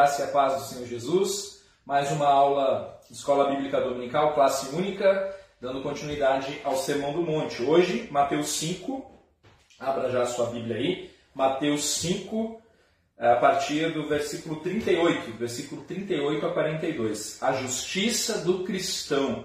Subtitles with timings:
[0.00, 1.62] graça e a paz do Senhor Jesus.
[1.84, 7.62] Mais uma aula Escola Bíblica Dominical, classe única, dando continuidade ao Sermão do Monte.
[7.62, 9.04] Hoje, Mateus 5,
[9.78, 12.62] abra já a sua Bíblia aí, Mateus 5,
[13.18, 17.42] a partir do versículo 38, versículo 38 a 42.
[17.42, 19.44] A justiça do cristão,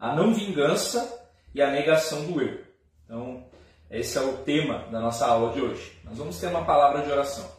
[0.00, 2.60] a não vingança e a negação do eu.
[3.04, 3.44] Então,
[3.88, 5.96] esse é o tema da nossa aula de hoje.
[6.02, 7.55] Nós vamos ter uma palavra de oração.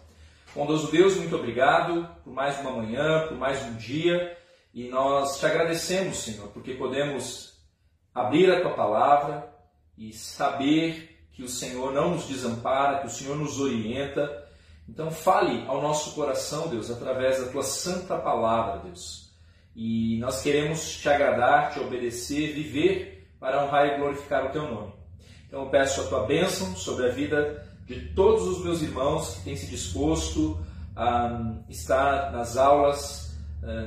[0.57, 4.35] Bondoso Deus, muito obrigado por mais uma manhã, por mais um dia.
[4.73, 7.53] E nós te agradecemos, Senhor, porque podemos
[8.11, 9.53] abrir a tua palavra
[9.95, 14.47] e saber que o Senhor não nos desampara, que o Senhor nos orienta.
[14.89, 19.31] Então, fale ao nosso coração, Deus, através da tua santa palavra, Deus.
[19.75, 24.94] E nós queremos te agradar, te obedecer, viver para honrar e glorificar o teu nome.
[25.47, 29.45] Então, eu peço a tua bênção sobre a vida de todos os meus irmãos que
[29.45, 30.59] têm se disposto
[30.95, 33.27] a estar nas aulas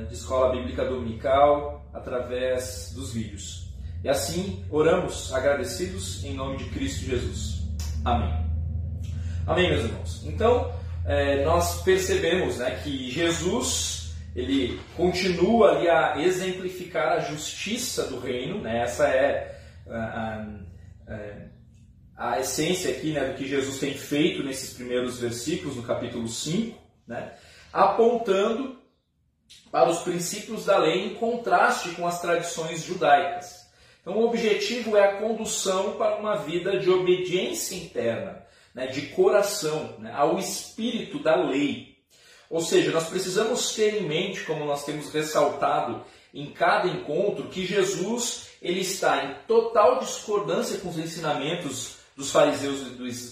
[0.07, 3.71] de escola bíblica dominical através dos vídeos.
[4.03, 7.61] E assim oramos agradecidos em nome de Cristo Jesus.
[8.03, 8.33] Amém.
[9.45, 10.23] Amém, meus irmãos.
[10.25, 10.73] Então,
[11.05, 18.61] eh, nós percebemos né, que Jesus ele continua ali a exemplificar a justiça do reino.
[18.61, 18.81] Né?
[18.81, 20.45] Essa é a
[22.21, 26.77] a essência aqui né, do que Jesus tem feito nesses primeiros versículos, no capítulo 5,
[27.07, 27.33] né,
[27.73, 28.77] apontando
[29.71, 33.67] para os princípios da lei em contraste com as tradições judaicas.
[33.99, 39.95] Então, o objetivo é a condução para uma vida de obediência interna, né, de coração,
[39.97, 41.97] né, ao espírito da lei.
[42.51, 47.65] Ou seja, nós precisamos ter em mente, como nós temos ressaltado em cada encontro, que
[47.65, 52.81] Jesus ele está em total discordância com os ensinamentos dos fariseus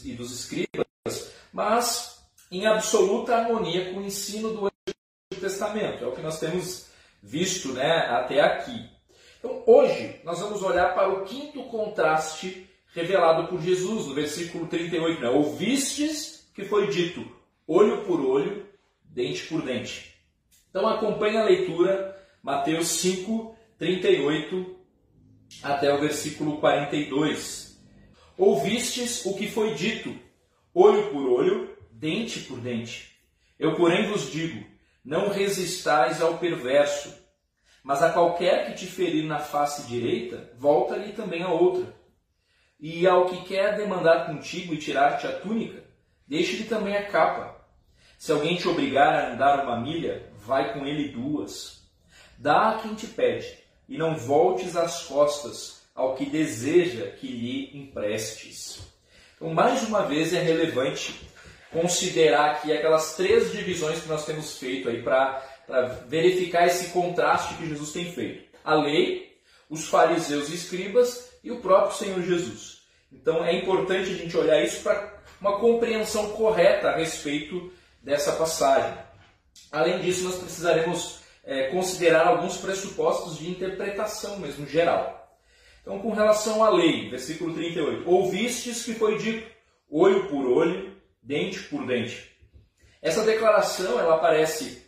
[0.04, 2.20] e dos escribas, mas
[2.52, 6.04] em absoluta harmonia com o ensino do Antigo Testamento.
[6.04, 6.88] É o que nós temos
[7.22, 8.90] visto né, até aqui.
[9.38, 15.22] Então, hoje, nós vamos olhar para o quinto contraste revelado por Jesus, no versículo 38.
[15.22, 15.30] Né?
[15.30, 17.24] Ouvistes que foi dito,
[17.68, 18.66] olho por olho,
[19.04, 20.16] dente por dente.
[20.72, 24.76] Então, acompanhe a leitura, Mateus 5, 38
[25.62, 27.69] até o versículo 42.
[28.40, 30.18] Ouvistes o que foi dito,
[30.74, 33.14] olho por olho, dente por dente.
[33.60, 34.66] Eu, porém, vos digo:
[35.04, 37.14] não resistais ao perverso,
[37.84, 41.94] mas a qualquer que te ferir na face direita, volta-lhe também a outra.
[42.80, 45.84] E ao que quer demandar contigo e tirar-te a túnica,
[46.26, 47.60] deixe-lhe também a capa.
[48.18, 51.84] Se alguém te obrigar a andar uma milha, vai com ele duas.
[52.38, 53.54] Dá a quem te pede,
[53.90, 58.80] e não voltes as costas ao que deseja que lhe emprestes.
[59.36, 61.14] Então, mais uma vez, é relevante
[61.74, 65.44] considerar aqui aquelas três divisões que nós temos feito aí para
[66.08, 68.48] verificar esse contraste que Jesus tem feito.
[68.64, 69.38] A lei,
[69.70, 72.80] os fariseus e escribas e o próprio Senhor Jesus.
[73.12, 78.98] Então é importante a gente olhar isso para uma compreensão correta a respeito dessa passagem.
[79.70, 85.19] Além disso, nós precisaremos é, considerar alguns pressupostos de interpretação mesmo geral.
[85.82, 89.50] Então, com relação à lei, versículo 38, ouvistes que foi dito,
[89.90, 92.30] olho por olho, dente por dente.
[93.02, 94.84] Essa declaração ela aparece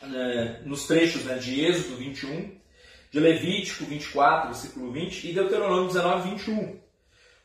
[0.00, 2.50] né, nos trechos né, de Êxodo 21,
[3.10, 6.80] de Levítico 24, versículo 20 e Deuteronômio 19, 21.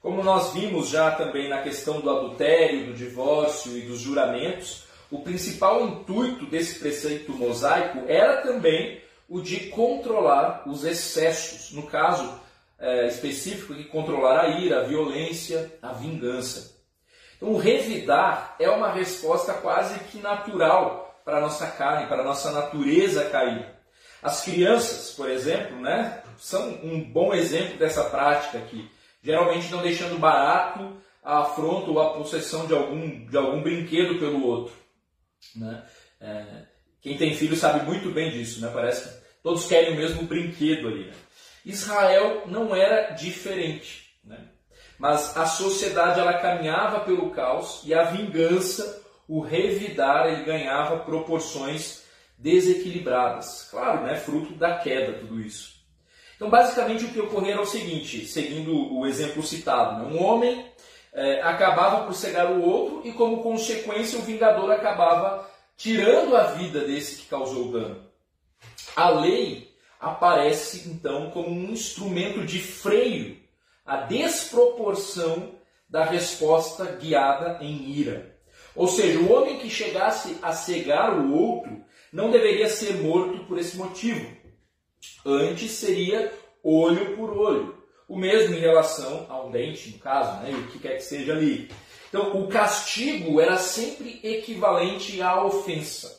[0.01, 5.19] Como nós vimos já também na questão do adultério, do divórcio e dos juramentos, o
[5.19, 11.71] principal intuito desse preceito mosaico era também o de controlar os excessos.
[11.71, 12.39] No caso,
[12.79, 16.77] é, específico que controlar a ira, a violência, a vingança.
[17.35, 22.25] Então, o revidar é uma resposta quase que natural para a nossa carne, para a
[22.25, 23.75] nossa natureza caída.
[24.21, 28.89] As crianças, por exemplo, né, são um bom exemplo dessa prática aqui.
[29.21, 34.45] Geralmente não deixando barato a afronta ou a possessão de algum, de algum brinquedo pelo
[34.45, 34.73] outro.
[35.55, 35.83] Né?
[36.19, 36.45] É,
[37.01, 38.71] quem tem filho sabe muito bem disso, né?
[38.73, 41.05] Parece que todos querem o mesmo brinquedo ali.
[41.07, 41.13] Né?
[41.67, 44.13] Israel não era diferente.
[44.23, 44.37] Né?
[44.97, 52.03] Mas a sociedade ela caminhava pelo caos e a vingança, o revidar, ele ganhava proporções
[52.37, 53.67] desequilibradas.
[53.69, 54.15] Claro, né?
[54.15, 55.77] fruto da queda, tudo isso.
[56.37, 60.15] Então, basicamente, o que ocorreu era o seguinte, seguindo o exemplo citado: né?
[60.15, 60.71] um homem
[61.11, 66.81] é, acabava por cegar o outro e, como consequência, o vingador acabava tirando a vida
[66.81, 68.07] desse que causou o dano.
[68.95, 73.37] A lei aparece então como um instrumento de freio
[73.85, 75.55] à desproporção
[75.89, 78.37] da resposta guiada em ira.
[78.75, 83.57] Ou seja, o homem que chegasse a cegar o outro não deveria ser morto por
[83.57, 84.25] esse motivo.
[85.25, 86.31] Antes seria
[86.63, 87.77] olho por olho.
[88.07, 91.33] O mesmo em relação a um dente, no caso, né, o que quer que seja
[91.33, 91.69] ali.
[92.07, 96.16] Então, o castigo era sempre equivalente à ofensa.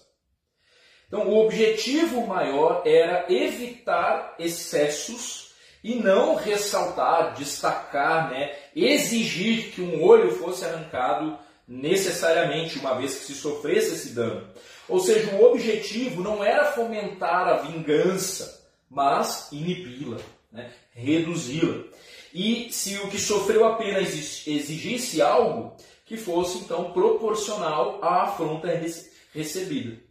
[1.09, 5.53] Então, o objetivo maior era evitar excessos
[5.83, 13.25] e não ressaltar, destacar, né, exigir que um olho fosse arrancado necessariamente, uma vez que
[13.25, 14.47] se sofresse esse dano.
[14.87, 20.19] Ou seja, o objetivo não era fomentar a vingança, mas inibi-la,
[20.53, 21.85] né, reduzi-la.
[22.35, 25.75] E se o que sofreu a pena exigisse algo,
[26.05, 28.69] que fosse então proporcional à afronta
[29.33, 30.08] recebida.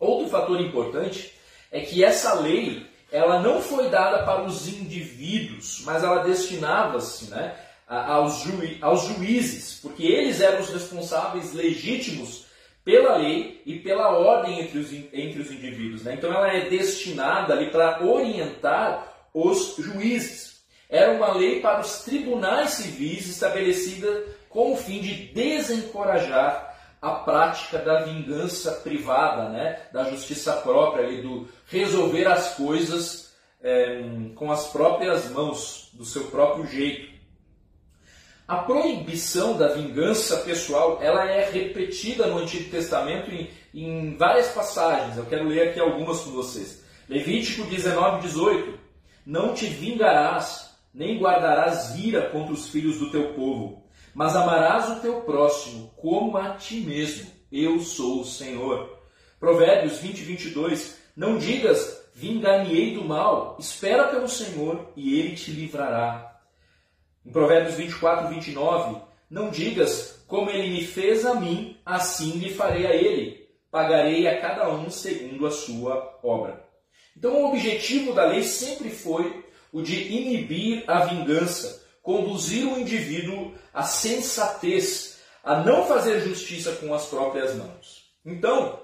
[0.00, 1.34] Outro fator importante
[1.70, 7.54] é que essa lei ela não foi dada para os indivíduos, mas ela destinava-se né,
[7.86, 8.44] aos,
[8.80, 12.46] aos juízes, porque eles eram os responsáveis legítimos
[12.84, 16.02] pela lei e pela ordem entre os, entre os indivíduos.
[16.02, 16.14] Né?
[16.14, 20.62] Então ela é destinada ali para orientar os juízes.
[20.88, 26.69] Era uma lei para os tribunais civis estabelecida com o fim de desencorajar
[27.00, 29.80] a prática da vingança privada, né?
[29.92, 33.32] da justiça própria, ali, do resolver as coisas
[33.62, 34.02] é,
[34.34, 37.10] com as próprias mãos, do seu próprio jeito.
[38.46, 45.16] A proibição da vingança pessoal ela é repetida no Antigo Testamento em, em várias passagens.
[45.16, 46.84] Eu quero ler aqui algumas com vocês.
[47.08, 48.78] Levítico 19, 18.
[49.24, 53.80] Não te vingarás, nem guardarás ira contra os filhos do teu povo
[54.14, 57.30] mas amarás o teu próximo como a ti mesmo.
[57.50, 58.98] Eu sou o Senhor.
[59.38, 60.98] Provérbios 20, 22.
[61.16, 63.56] Não digas, vingar-me-ei do mal.
[63.58, 66.40] Espera pelo Senhor e ele te livrará.
[67.24, 69.00] Em Provérbios 24, 29.
[69.28, 73.48] Não digas, como ele me fez a mim, assim lhe farei a ele.
[73.70, 76.68] Pagarei a cada um segundo a sua obra.
[77.16, 83.52] Então, o objetivo da lei sempre foi o de inibir a vingança, conduzir o indivíduo
[83.72, 88.04] à sensatez, a não fazer justiça com as próprias mãos.
[88.24, 88.80] Então,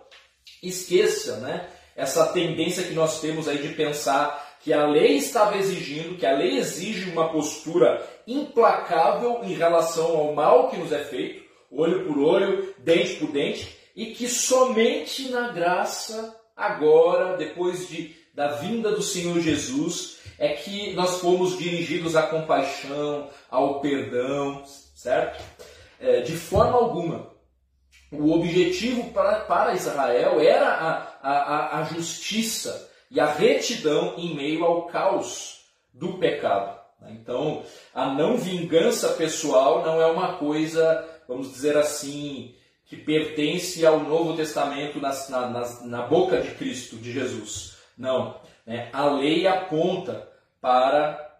[0.62, 6.19] esqueça né, essa tendência que nós temos aí de pensar que a lei estava exigindo,
[6.19, 11.44] que a lei exige uma postura implacável em relação ao mal que nos é feito,
[11.71, 18.49] olho por olho, dente por dente, e que somente na graça, agora, depois de, da
[18.49, 24.62] vinda do Senhor Jesus, é que nós fomos dirigidos à compaixão, ao perdão,
[24.94, 25.43] certo?
[25.99, 27.35] É, de forma alguma.
[28.12, 34.65] O objetivo para, para Israel era a, a, a justiça e a retidão em meio
[34.65, 36.77] ao caos do pecado.
[37.09, 37.62] Então,
[37.94, 42.55] a não vingança pessoal não é uma coisa, vamos dizer assim,
[42.87, 47.77] que pertence ao Novo Testamento na, na, na boca de Cristo, de Jesus.
[47.97, 48.41] Não.
[48.67, 48.91] Né?
[48.93, 50.29] A lei aponta
[50.61, 51.39] para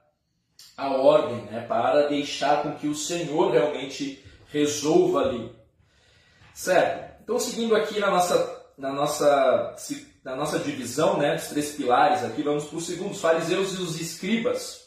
[0.76, 1.67] a ordem, né?
[1.67, 5.52] para deixar com que o Senhor realmente resolva ali.
[6.55, 7.22] Certo?
[7.22, 9.77] Então, seguindo aqui na nossa, na nossa,
[10.22, 13.82] na nossa divisão né, dos três pilares, aqui vamos para o segundo, os fariseus e
[13.82, 14.86] os escribas.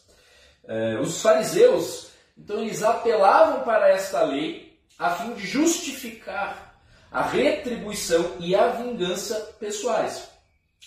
[0.66, 6.80] É, os fariseus, então, eles apelavam para esta lei a fim de justificar
[7.12, 10.30] a retribuição e a vingança pessoais.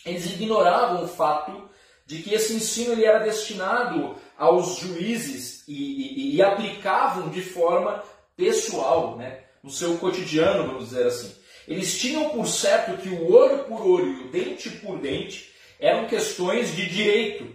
[0.05, 1.69] Eles ignoravam o fato
[2.07, 8.03] de que esse ensino ele era destinado aos juízes e, e, e aplicavam de forma
[8.37, 9.45] pessoal, né?
[9.63, 11.35] no seu cotidiano, vamos dizer assim.
[11.69, 16.09] Eles tinham por certo que o olho por olho e o dente por dente eram
[16.09, 17.55] questões de direito,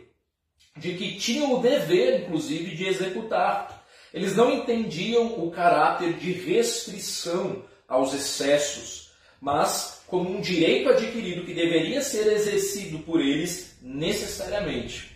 [0.78, 3.86] de que tinham o dever, inclusive, de executar.
[4.14, 11.54] Eles não entendiam o caráter de restrição aos excessos, mas como um direito adquirido que
[11.54, 15.16] deveria ser exercido por eles necessariamente.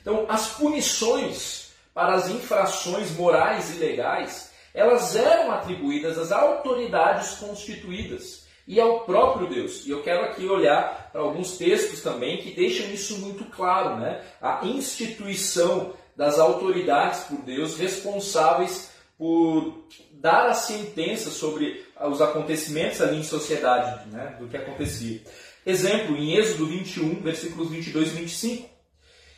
[0.00, 1.64] Então, as punições
[1.94, 9.48] para as infrações morais e legais, elas eram atribuídas às autoridades constituídas e ao próprio
[9.48, 9.86] Deus.
[9.86, 14.22] E eu quero aqui olhar para alguns textos também que deixam isso muito claro, né?
[14.42, 23.18] A instituição das autoridades por Deus responsáveis por dar a sentença sobre os acontecimentos ali
[23.18, 25.20] em sociedade, né, do que acontecia.
[25.64, 28.68] Exemplo, em Êxodo 21, versículos 22 e 25.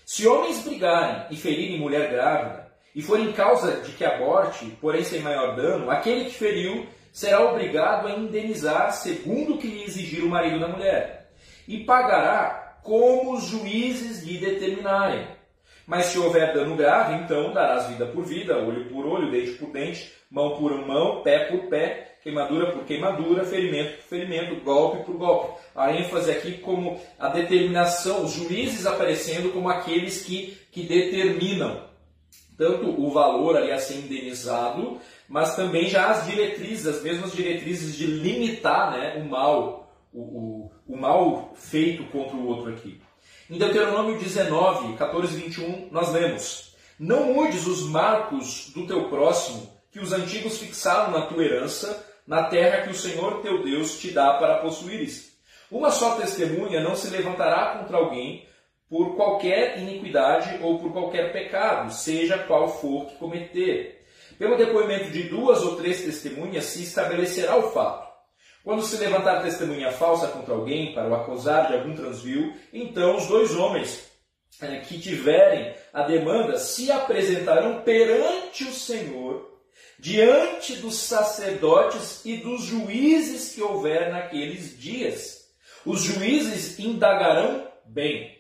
[0.05, 5.21] Se homens brigarem e ferirem mulher grávida, e forem causa de que aborte, porém sem
[5.21, 10.29] maior dano, aquele que feriu será obrigado a indenizar segundo o que lhe exigir o
[10.29, 11.31] marido da mulher,
[11.69, 15.27] e pagará como os juízes lhe determinarem.
[15.87, 19.71] Mas se houver dano grave, então darás vida por vida, olho por olho, dente por
[19.71, 25.17] dente, mão por mão, pé por pé, queimadura por queimadura, ferimento por ferimento, golpe por
[25.17, 25.61] golpe.
[25.77, 31.87] A ênfase aqui como a determinação, os juízes aparecendo como aqueles que, que determinam
[32.59, 37.97] tanto o valor ali a ser indenizado, mas também já as diretrizes, as mesmas diretrizes
[37.97, 43.01] de limitar né, o mal, o, o, o mal feito contra o outro aqui.
[43.49, 49.71] Em Deuteronômio 19, 14 e 21, nós lemos: Não mudes os marcos do teu próximo,
[49.93, 54.11] que os antigos fixaram na tua herança, na terra que o Senhor teu Deus te
[54.11, 55.37] dá para possuíres.
[55.71, 58.47] Uma só testemunha não se levantará contra alguém
[58.89, 64.05] por qualquer iniquidade ou por qualquer pecado, seja qual for que cometer.
[64.39, 68.07] Pelo depoimento de duas ou três testemunhas se estabelecerá o fato.
[68.63, 73.27] Quando se levantar testemunha falsa contra alguém para o acusar de algum transvio, então os
[73.29, 74.11] dois homens
[74.61, 79.56] eh, que tiverem a demanda se apresentarão perante o Senhor
[79.99, 85.47] diante dos sacerdotes e dos juízes que houver naqueles dias.
[85.85, 88.37] Os juízes indagarão bem.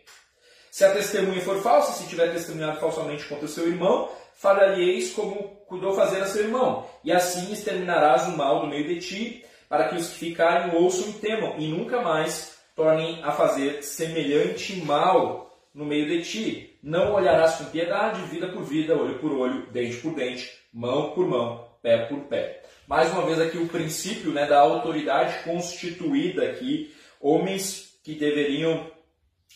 [0.70, 5.94] Se a testemunha for falsa, se tiver testemunhado falsamente contra seu irmão, falhareis como cuidou
[5.94, 9.96] fazer a seu irmão, e assim exterminarás o mal do meio de ti, para que
[9.96, 15.84] os que ficarem ouçam e temam, e nunca mais tornem a fazer semelhante mal no
[15.84, 16.78] meio de ti.
[16.82, 21.26] Não olharás com piedade, vida por vida, olho por olho, dente por dente, mão por
[21.26, 22.62] mão, pé por pé.
[22.86, 28.86] Mais uma vez aqui o princípio né, da autoridade constituída aqui, homens que deveriam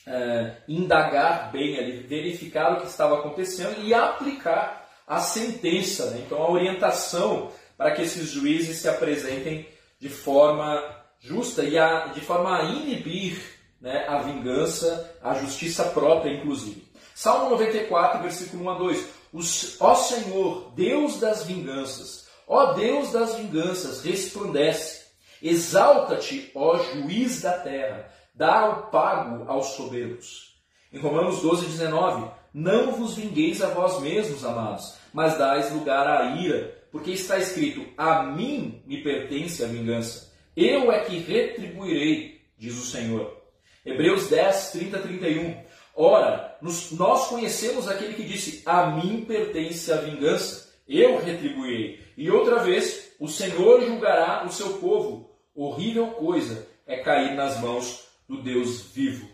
[0.06, 6.10] é, indagar bem ali, verificar o que estava acontecendo e aplicar a sentença.
[6.12, 6.22] Né?
[6.24, 9.68] Então a orientação para que esses juízes se apresentem
[10.00, 10.82] de forma
[11.18, 13.38] justa e a, de forma a inibir
[13.78, 16.88] né, a vingança, a justiça própria, inclusive.
[17.14, 19.19] Salmo 94, versículo 1 a 2
[19.80, 25.00] ó Senhor, Deus das vinganças, ó Deus das vinganças, resplandece.
[25.42, 30.54] Exalta-te, ó juiz da terra, dá o pago aos soberbos.
[30.92, 36.36] Em Romanos 12, 19, não vos vingueis a vós mesmos, amados, mas dais lugar à
[36.36, 42.76] ira, porque está escrito: A mim me pertence a vingança, eu é que retribuirei, diz
[42.76, 43.40] o Senhor.
[43.86, 45.62] Hebreus 10, 30, 31.
[45.94, 52.00] Ora, nos, nós conhecemos aquele que disse: A mim pertence a vingança, eu retribuirei.
[52.16, 55.30] E outra vez, o Senhor julgará o seu povo.
[55.54, 59.28] Horrível coisa é cair nas mãos do Deus vivo.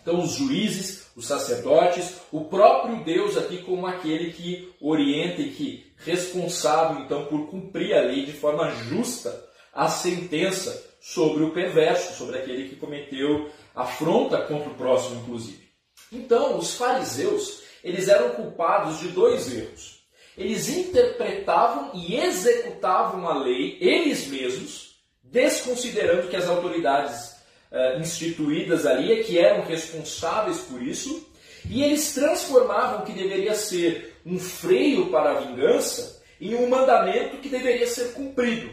[0.00, 5.92] Então, os juízes, os sacerdotes, o próprio Deus aqui como aquele que orienta e que
[5.96, 12.38] responsável então por cumprir a lei de forma justa a sentença sobre o perverso, sobre
[12.38, 15.69] aquele que cometeu afronta contra o próximo, inclusive.
[16.12, 20.00] Então, os fariseus, eles eram culpados de dois erros.
[20.36, 27.36] Eles interpretavam e executavam a lei eles mesmos, desconsiderando que as autoridades
[27.70, 31.28] uh, instituídas ali é que eram responsáveis por isso,
[31.68, 37.36] e eles transformavam o que deveria ser um freio para a vingança em um mandamento
[37.36, 38.70] que deveria ser cumprido.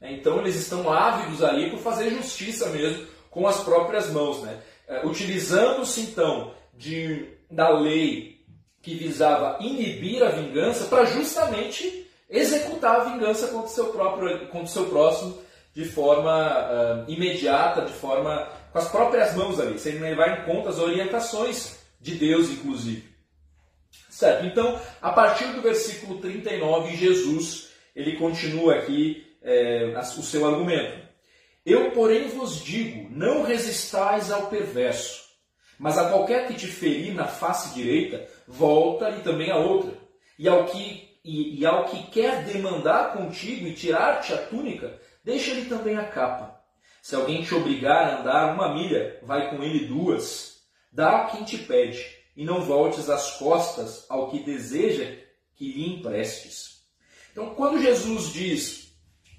[0.00, 4.58] Então eles estão ávidos ali por fazer justiça mesmo com as próprias mãos, né?
[4.88, 8.44] É, utilizando-se então de, da lei
[8.80, 14.62] que visava inibir a vingança para justamente executar a vingança contra o seu, próprio, contra
[14.62, 15.42] o seu próximo
[15.74, 20.70] de forma uh, imediata, de forma com as próprias mãos ali, sem levar em conta
[20.70, 23.04] as orientações de Deus, inclusive.
[24.08, 24.46] Certo?
[24.46, 31.06] Então, a partir do versículo 39, Jesus ele continua aqui é, o seu argumento.
[31.66, 35.24] Eu, porém, vos digo: não resistais ao perverso,
[35.76, 39.92] mas a qualquer que te ferir na face direita, volta-lhe também a outra.
[40.38, 45.64] E ao que, e, e ao que quer demandar contigo e tirar-te a túnica, deixa-lhe
[45.64, 46.56] também a capa.
[47.02, 50.60] Se alguém te obrigar a andar uma milha, vai com ele duas.
[50.92, 52.06] Dá a quem te pede,
[52.36, 55.16] e não voltes as costas ao que deseja
[55.56, 56.82] que lhe emprestes.
[57.32, 58.85] Então, quando Jesus diz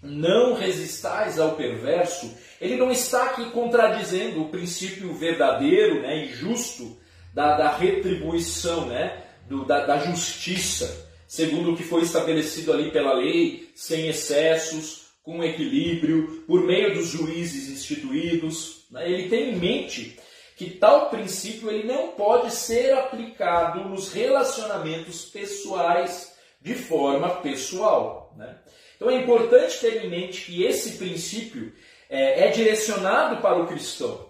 [0.01, 6.98] não resistais ao perverso, ele não está aqui contradizendo o princípio verdadeiro né, e justo
[7.34, 13.13] da, da retribuição, né, do, da, da justiça, segundo o que foi estabelecido ali pela
[13.13, 18.86] lei, sem excessos, com equilíbrio, por meio dos juízes instituídos.
[18.89, 19.12] Né?
[19.12, 20.18] Ele tem em mente
[20.56, 28.26] que tal princípio ele não pode ser aplicado nos relacionamentos pessoais de forma pessoal.
[28.98, 31.72] Então é importante ter em mente que esse princípio
[32.10, 34.27] é, é direcionado para o cristão.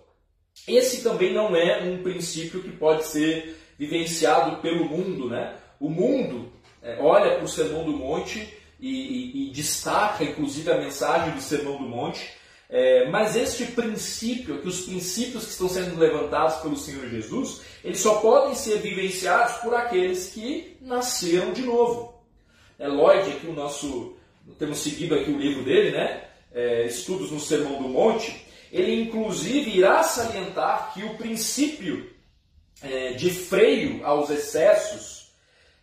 [0.67, 5.29] Esse também não é um princípio que pode ser vivenciado pelo mundo.
[5.29, 5.55] Né?
[5.79, 10.77] O mundo é, olha para o Sermão do Monte e, e, e, destaca, inclusive, a
[10.77, 12.35] mensagem do Sermão do Monte.
[12.69, 17.99] É, mas este princípio, que os princípios que estão sendo levantados pelo Senhor Jesus, eles
[17.99, 22.21] só podem ser vivenciados por aqueles que nasceram de novo.
[22.77, 24.16] É, Lloyd, aqui o nosso,
[24.53, 26.23] temos seguido aqui o livro dele, né?
[26.53, 32.09] É, Estudos no Sermão do Monte, ele inclusive irá salientar que o princípio
[32.81, 35.31] é, de freio aos excessos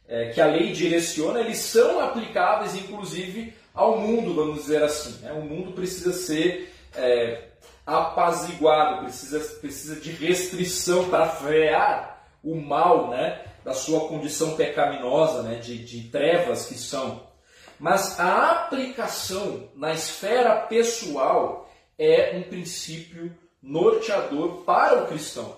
[0.07, 5.23] é, que a lei direciona, eles são aplicáveis inclusive ao mundo, vamos dizer assim.
[5.23, 5.33] Né?
[5.33, 7.49] O mundo precisa ser é,
[7.87, 13.43] apaziguado, precisa, precisa de restrição para frear o mal né?
[13.65, 15.57] da sua condição pecaminosa, né?
[15.57, 17.34] de, de trevas que são.
[17.79, 25.57] Mas a aplicação na esfera pessoal é um princípio norteador para o cristão.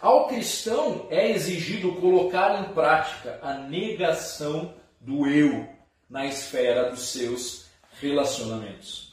[0.00, 5.66] Ao cristão é exigido colocar em prática a negação do eu
[6.08, 7.66] na esfera dos seus
[8.00, 9.12] relacionamentos.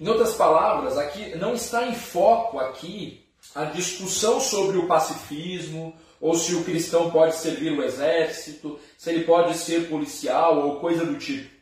[0.00, 6.34] Em outras palavras, aqui não está em foco aqui a discussão sobre o pacifismo ou
[6.34, 11.18] se o cristão pode servir o exército, se ele pode ser policial ou coisa do
[11.18, 11.54] tipo.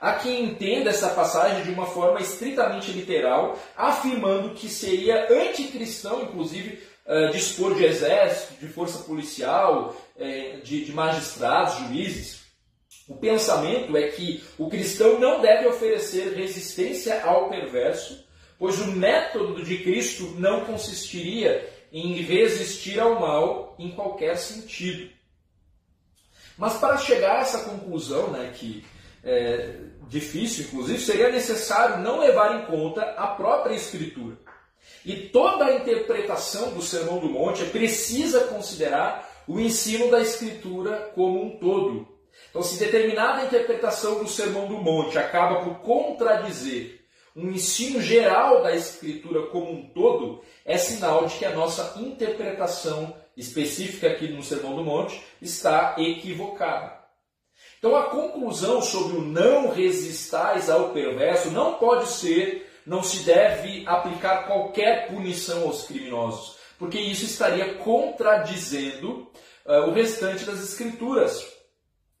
[0.00, 6.82] Há quem entenda essa passagem de uma forma estritamente literal, afirmando que seria anticristão, inclusive,
[7.06, 9.94] uh, dispor de exército, de força policial,
[10.62, 12.40] de, de magistrados, juízes.
[13.08, 18.24] O pensamento é que o cristão não deve oferecer resistência ao perverso,
[18.58, 25.10] pois o método de Cristo não consistiria em resistir ao mal em qualquer sentido.
[26.56, 28.84] Mas para chegar a essa conclusão, né, que
[29.24, 29.76] é,
[30.08, 34.36] difícil, inclusive, seria necessário não levar em conta a própria Escritura.
[35.04, 41.42] E toda a interpretação do Sermão do Monte precisa considerar o ensino da Escritura como
[41.42, 42.06] um todo.
[42.50, 46.99] Então, se determinada interpretação do Sermão do Monte acaba por contradizer
[47.34, 53.14] um ensino geral da Escritura como um todo, é sinal de que a nossa interpretação
[53.36, 57.00] específica aqui no Sermão do Monte está equivocada.
[57.78, 63.84] Então a conclusão sobre o não resistais ao perverso não pode ser, não se deve
[63.86, 69.30] aplicar qualquer punição aos criminosos, porque isso estaria contradizendo
[69.64, 71.46] uh, o restante das Escrituras.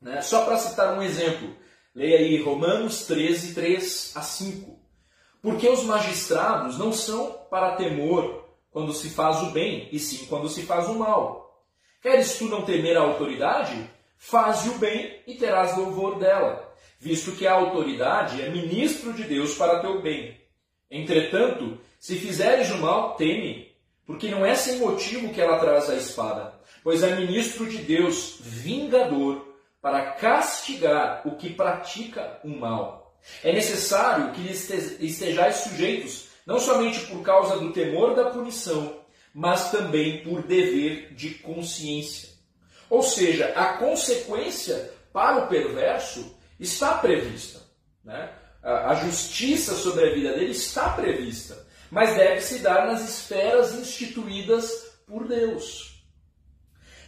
[0.00, 0.22] Né?
[0.22, 1.54] Só para citar um exemplo,
[1.94, 4.79] leia aí Romanos 13, 3 a 5.
[5.42, 10.48] Porque os magistrados não são para temor quando se faz o bem, e sim quando
[10.48, 11.64] se faz o mal.
[12.02, 13.90] Queres tu não temer a autoridade?
[14.16, 19.54] Faze o bem e terás louvor dela, visto que a autoridade é ministro de Deus
[19.54, 20.38] para teu bem.
[20.90, 23.74] Entretanto, se fizeres o mal, teme,
[24.06, 28.36] porque não é sem motivo que ela traz a espada, pois é ministro de Deus,
[28.40, 29.46] vingador,
[29.80, 32.99] para castigar o que pratica o mal.
[33.42, 39.00] É necessário que estejais sujeitos, não somente por causa do temor da punição,
[39.32, 42.30] mas também por dever de consciência.
[42.88, 47.60] Ou seja, a consequência para o perverso está prevista.
[48.04, 48.32] Né?
[48.62, 54.90] A justiça sobre a vida dele está prevista, mas deve se dar nas esferas instituídas
[55.06, 56.04] por Deus.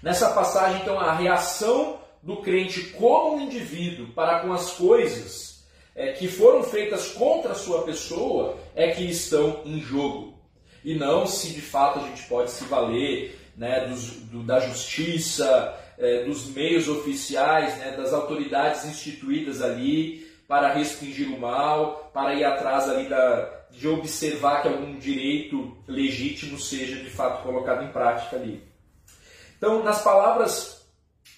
[0.02, 5.51] Nessa passagem, então, a reação do crente como um indivíduo para com as coisas
[5.94, 10.38] é, que foram feitas contra a sua pessoa é que estão em jogo.
[10.84, 15.78] E não se de fato a gente pode se valer né, dos, do, da justiça,
[15.98, 22.44] é, dos meios oficiais, né, das autoridades instituídas ali para restringir o mal, para ir
[22.44, 28.36] atrás ali da, de observar que algum direito legítimo seja de fato colocado em prática
[28.36, 28.62] ali.
[29.56, 30.84] Então, nas palavras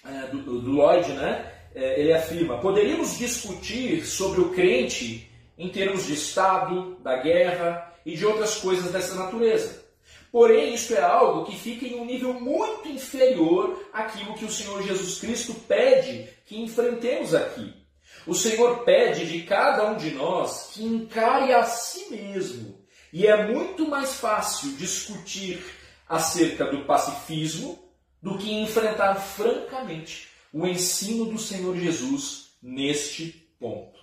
[0.03, 6.13] é, do, do, Lloyd, né, ele afirma: poderíamos discutir sobre o crente em termos de
[6.13, 9.83] Estado, da guerra e de outras coisas dessa natureza.
[10.31, 14.83] Porém, isso é algo que fica em um nível muito inferior àquilo que o Senhor
[14.83, 17.73] Jesus Cristo pede que enfrentemos aqui.
[18.27, 22.83] O Senhor pede de cada um de nós que encare a si mesmo.
[23.13, 25.63] E é muito mais fácil discutir
[26.07, 27.79] acerca do pacifismo
[28.21, 33.99] do que enfrentar francamente o ensino do Senhor Jesus neste ponto.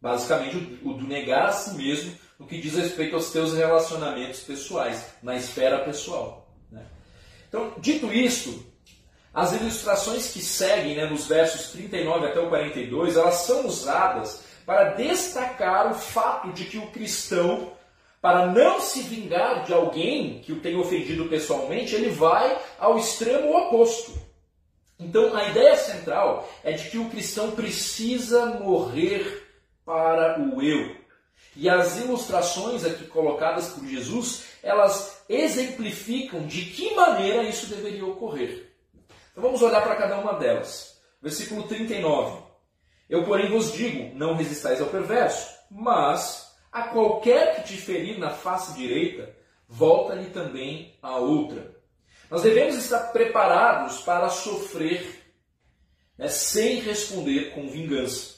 [0.00, 5.04] Basicamente, o do negar a si mesmo no que diz respeito aos teus relacionamentos pessoais,
[5.22, 6.50] na esfera pessoal.
[6.70, 6.82] Né?
[7.46, 8.64] Então, dito isto,
[9.34, 14.94] as ilustrações que seguem né, nos versos 39 até o 42, elas são usadas para
[14.94, 17.72] destacar o fato de que o cristão
[18.22, 23.54] para não se vingar de alguém que o tenha ofendido pessoalmente, ele vai ao extremo
[23.54, 24.31] oposto.
[25.04, 29.46] Então, a ideia central é de que o cristão precisa morrer
[29.84, 30.96] para o eu.
[31.56, 38.72] E as ilustrações aqui colocadas por Jesus, elas exemplificam de que maneira isso deveria ocorrer.
[39.32, 40.98] Então vamos olhar para cada uma delas.
[41.20, 42.42] Versículo 39.
[43.08, 48.30] Eu, porém, vos digo: não resistais ao perverso, mas a qualquer que te ferir na
[48.30, 49.34] face direita,
[49.68, 51.81] volta-lhe também a outra.
[52.32, 55.22] Nós devemos estar preparados para sofrer
[56.16, 58.36] né, sem responder com vingança.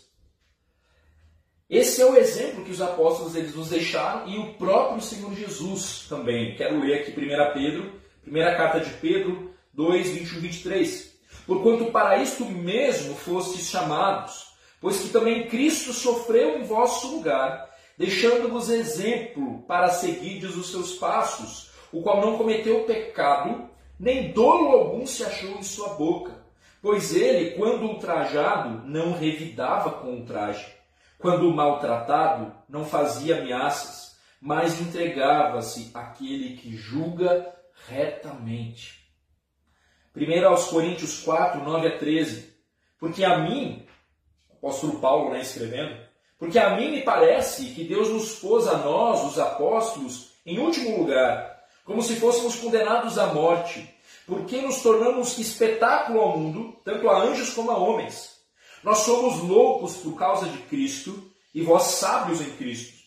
[1.71, 6.07] Esse é o exemplo que os apóstolos eles nos deixaram e o próprio Senhor Jesus
[6.09, 6.57] também.
[6.57, 11.17] Quero ler aqui 1 Pedro, primeira carta de Pedro 2, 21 23.
[11.47, 18.71] Porquanto para isto mesmo fostes chamados, pois que também Cristo sofreu em vosso lugar, deixando-vos
[18.71, 25.25] exemplo para seguirdes os seus passos, o qual não cometeu pecado, nem dolo algum se
[25.25, 26.33] achou em sua boca.
[26.83, 30.67] Pois ele, quando ultrajado, não revidava com ultraje.
[31.19, 37.51] Quando maltratado, não fazia ameaças, mas entregava-se àquele que julga
[37.89, 39.03] retamente.
[40.15, 42.55] 1 aos Coríntios 4, 9 a 13.
[42.99, 43.87] Porque a mim,
[44.53, 45.99] apóstolo Paulo né, escrevendo,
[46.39, 50.99] porque a mim me parece que Deus nos pôs a nós, os apóstolos, em último
[50.99, 51.54] lugar,
[51.85, 53.95] como se fôssemos condenados à morte,
[54.27, 58.35] porque nos tornamos espetáculo ao mundo, tanto a anjos como a homens.
[58.83, 63.05] Nós somos loucos por causa de Cristo, e vós sábios em Cristo.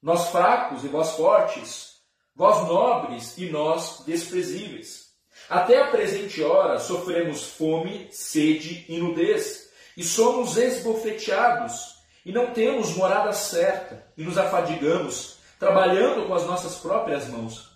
[0.00, 1.94] Nós fracos e vós fortes,
[2.34, 5.10] vós nobres e nós desprezíveis.
[5.48, 12.94] Até a presente hora sofremos fome, sede e nudez, e somos esbofeteados, e não temos
[12.94, 17.71] morada certa, e nos afadigamos, trabalhando com as nossas próprias mãos.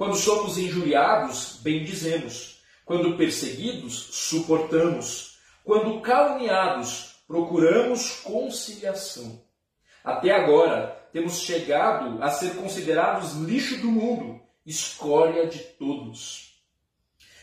[0.00, 2.62] Quando somos injuriados, bendizemos.
[2.86, 5.38] Quando perseguidos, suportamos.
[5.62, 9.42] Quando caluniados, procuramos conciliação.
[10.02, 16.58] Até agora, temos chegado a ser considerados lixo do mundo, escória de todos.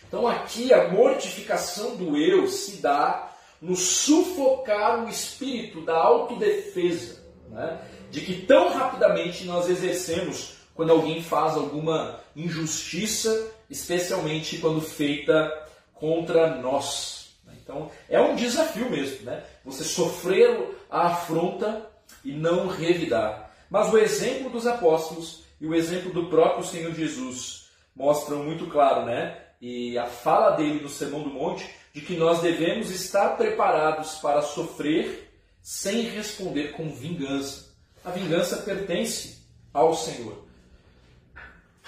[0.08, 7.80] Então, aqui a mortificação do eu se dá no sufocar o espírito da autodefesa, né?
[8.10, 15.52] de que tão rapidamente nós exercemos quando alguém faz alguma injustiça, especialmente quando feita
[15.94, 17.32] contra nós.
[17.64, 19.44] Então é um desafio mesmo, né?
[19.66, 21.90] Você sofrer a afronta
[22.24, 23.52] e não revidar.
[23.70, 29.06] Mas o exemplo dos apóstolos e o exemplo do próprio Senhor Jesus mostram muito claro,
[29.06, 29.38] né?
[29.60, 34.44] E a fala dele no Sermão do Monte de que nós devemos estar preparados para
[34.44, 37.74] sofrer sem responder com vingança.
[38.06, 39.40] A vingança pertence
[39.74, 40.47] ao Senhor.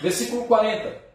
[0.02, 1.10] Versículo 40.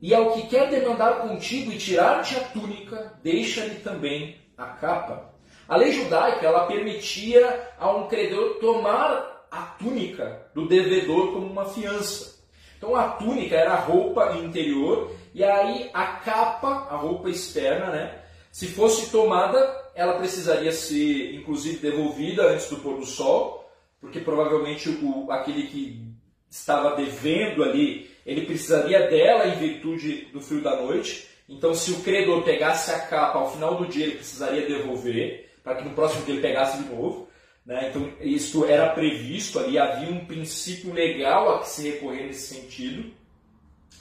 [0.00, 5.34] E ao que quer demandar contigo e tirar-te a túnica, deixa-lhe também a capa.
[5.66, 11.64] A lei judaica ela permitia a um credor tomar a túnica do devedor como uma
[11.64, 12.44] fiança.
[12.76, 18.20] Então a túnica era a roupa interior e aí a capa, a roupa externa, né?
[18.52, 19.58] Se fosse tomada,
[19.94, 23.68] ela precisaria ser inclusive devolvida antes do pôr do sol,
[24.00, 26.13] porque provavelmente o, aquele que
[26.54, 31.28] estava devendo ali, ele precisaria dela em virtude do frio da noite.
[31.48, 35.74] Então, se o credor pegasse a capa ao final do dia, ele precisaria devolver, para
[35.74, 37.28] que no próximo dia ele pegasse de novo.
[37.66, 37.88] Né?
[37.90, 43.12] Então, isso era previsto ali, havia um princípio legal a que se recorrer nesse sentido.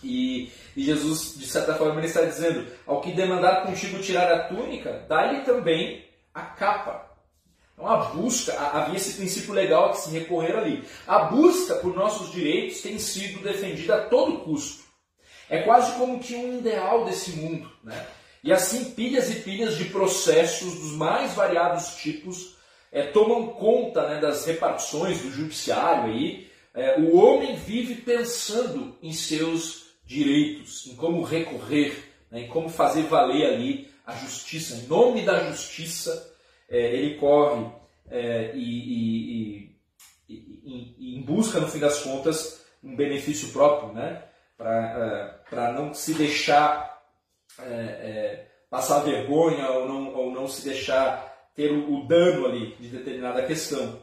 [0.04, 4.48] E, e, Jesus, de certa forma, ele está dizendo: ao que demandar contigo tirar a
[4.48, 7.12] túnica, dá-lhe também a capa.
[7.74, 10.84] Então a busca, havia esse princípio legal que se recorrer ali.
[11.08, 14.84] A busca por nossos direitos tem sido defendida a todo custo.
[15.50, 17.70] É quase como que um ideal desse mundo.
[17.84, 18.08] Né?
[18.44, 22.56] E assim, pilhas e pilhas de processos dos mais variados tipos
[22.92, 26.52] é, tomam conta né, das repartições do judiciário aí.
[26.74, 31.98] É, o homem vive pensando em seus direitos, em como recorrer,
[32.30, 34.76] né, em como fazer valer ali a justiça.
[34.76, 36.33] Em nome da justiça,
[36.69, 37.71] é, ele corre
[38.10, 39.78] é, e, e,
[40.30, 44.23] e, e, em busca, no fim das contas, um benefício próprio, né?
[44.58, 47.02] para é, não se deixar
[47.60, 52.76] é, é, passar vergonha ou não, ou não se deixar ter o, o dano ali
[52.80, 54.02] de determinada questão.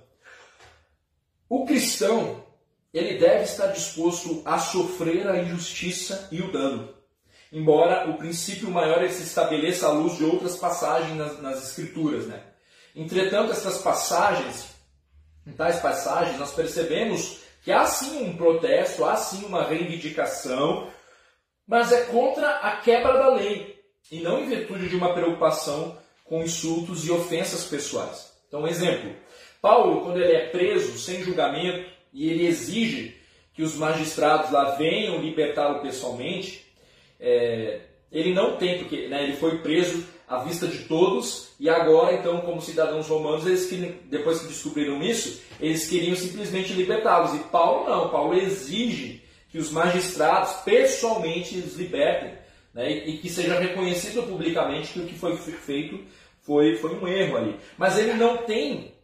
[1.48, 2.44] O cristão,
[2.92, 6.94] ele deve estar disposto a sofrer a injustiça e o dano.
[7.52, 12.49] Embora o princípio maior se estabeleça à luz de outras passagens nas, nas escrituras, né?
[12.94, 14.66] Entretanto, estas passagens,
[15.46, 20.90] em tais passagens, nós percebemos que há sim um protesto, há sim uma reivindicação,
[21.66, 26.42] mas é contra a quebra da lei e não em virtude de uma preocupação com
[26.42, 28.32] insultos e ofensas pessoais.
[28.48, 29.14] Então, um exemplo:
[29.60, 33.16] Paulo, quando ele é preso sem julgamento e ele exige
[33.54, 36.66] que os magistrados lá venham libertá-lo pessoalmente,
[37.18, 42.14] é, ele não tem, porque né, ele foi preso à vista de todos e agora,
[42.14, 47.34] então, como cidadãos romanos, eles queriam, depois que descobriram isso, eles queriam simplesmente libertá-los.
[47.34, 52.32] E Paulo não, Paulo exige que os magistrados pessoalmente os libertem
[52.72, 56.02] né, e, e que seja reconhecido publicamente que o que foi feito
[56.40, 57.56] foi, foi um erro ali.
[57.76, 58.94] Mas ele não tem,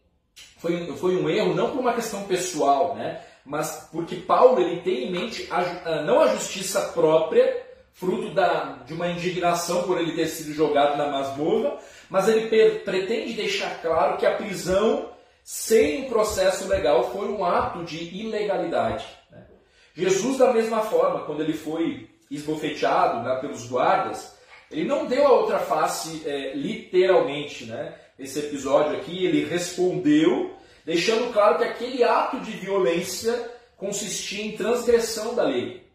[0.56, 5.08] foi, foi um erro não por uma questão pessoal, né, mas porque Paulo ele tem
[5.08, 7.65] em mente a, não a justiça própria,
[7.96, 11.78] fruto da, de uma indignação por ele ter sido jogado na masmorra,
[12.10, 15.10] mas ele per, pretende deixar claro que a prisão
[15.42, 19.06] sem processo legal foi um ato de ilegalidade.
[19.30, 19.46] Né?
[19.94, 24.36] Jesus, da mesma forma, quando ele foi esbofeteado né, pelos guardas,
[24.70, 27.64] ele não deu a outra face é, literalmente.
[27.64, 27.94] Né?
[28.18, 30.54] Esse episódio aqui, ele respondeu,
[30.84, 35.85] deixando claro que aquele ato de violência consistia em transgressão da lei.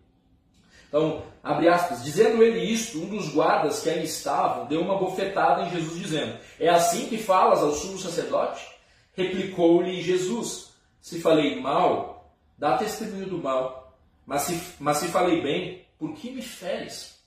[0.91, 5.61] Então, abre aspas, dizendo ele isto, um dos guardas que ali estavam deu uma bofetada
[5.61, 8.67] em Jesus, dizendo: É assim que falas ao sumo sacerdote?
[9.13, 15.85] Replicou-lhe Jesus: Se falei mal, dá testemunho do mal, mas se, mas se falei bem,
[15.97, 17.17] por que me feres?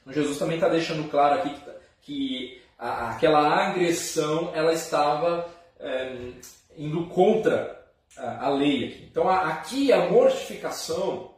[0.00, 5.46] Então, Jesus também está deixando claro aqui que, que a, aquela agressão ela estava
[5.78, 6.30] é,
[6.78, 7.78] indo contra
[8.16, 8.86] a, a lei.
[8.86, 9.08] Aqui.
[9.10, 11.36] Então, a, aqui a mortificação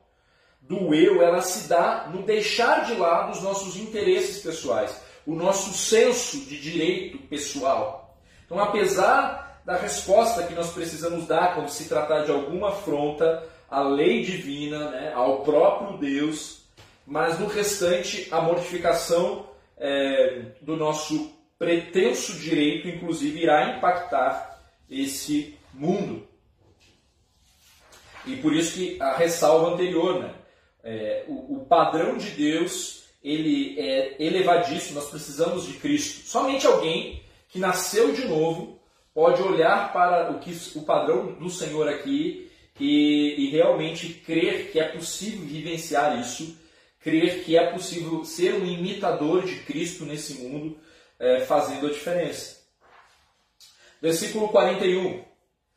[0.71, 5.77] do eu, ela se dá no deixar de lado os nossos interesses pessoais, o nosso
[5.77, 8.17] senso de direito pessoal.
[8.47, 13.83] Então, apesar da resposta que nós precisamos dar quando se tratar de alguma afronta à
[13.83, 16.63] lei divina, né, ao próprio Deus,
[17.05, 26.29] mas no restante a mortificação é, do nosso pretenso direito, inclusive, irá impactar esse mundo.
[28.25, 30.35] E por isso que a ressalva anterior, né?
[30.83, 36.27] É, o, o, padrão de Deus ele é elevadíssimo, nós precisamos de Cristo.
[36.27, 38.81] Somente alguém que nasceu de novo
[39.13, 44.81] pode olhar para o, que, o padrão do Senhor aqui e, e realmente crer que
[44.81, 46.57] é possível vivenciar isso,
[47.01, 50.79] crer que é possível ser um imitador de Cristo nesse mundo,
[51.19, 52.61] é, fazendo a diferença.
[54.01, 55.23] Versículo 41.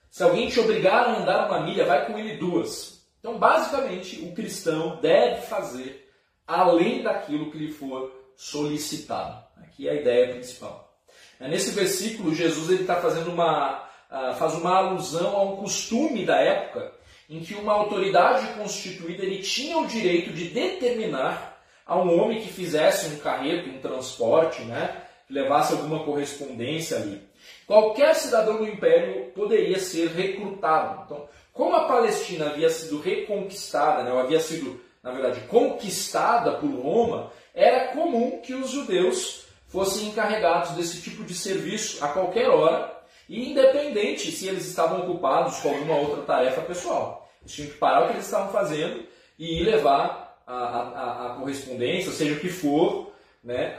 [0.10, 2.93] Se alguém te obrigar a andar uma milha, vai com ele duas.
[3.24, 6.12] Então, basicamente, o cristão deve fazer
[6.46, 9.42] além daquilo que lhe for solicitado.
[9.64, 10.94] Aqui é a ideia principal.
[11.40, 16.36] É, nesse versículo, Jesus está fazendo uma, ah, faz uma alusão a um costume da
[16.36, 16.92] época
[17.30, 22.52] em que uma autoridade constituída ele tinha o direito de determinar a um homem que
[22.52, 27.22] fizesse um carreto, um transporte, né, que levasse alguma correspondência ali.
[27.66, 31.04] Qualquer cidadão do império poderia ser recrutado.
[31.06, 37.32] Então, como a Palestina havia sido reconquistada, né, havia sido, na verdade, conquistada por Roma,
[37.54, 42.92] era comum que os judeus fossem encarregados desse tipo de serviço a qualquer hora,
[43.30, 47.30] e independente se eles estavam ocupados com alguma outra tarefa pessoal.
[47.42, 49.06] Eles tinham que parar o que eles estavam fazendo
[49.40, 53.14] e ir levar a, a, a correspondência, seja o que for,
[53.44, 53.76] né,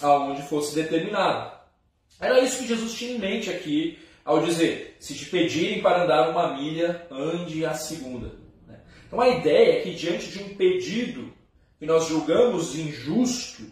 [0.00, 1.52] aonde fosse determinado.
[2.20, 6.30] Era isso que Jesus tinha em mente aqui ao dizer: se te pedirem para andar
[6.30, 8.32] uma milha, ande a segunda.
[8.66, 8.80] Né?
[9.06, 11.32] Então a ideia é que diante de um pedido
[11.78, 13.64] que nós julgamos injusto,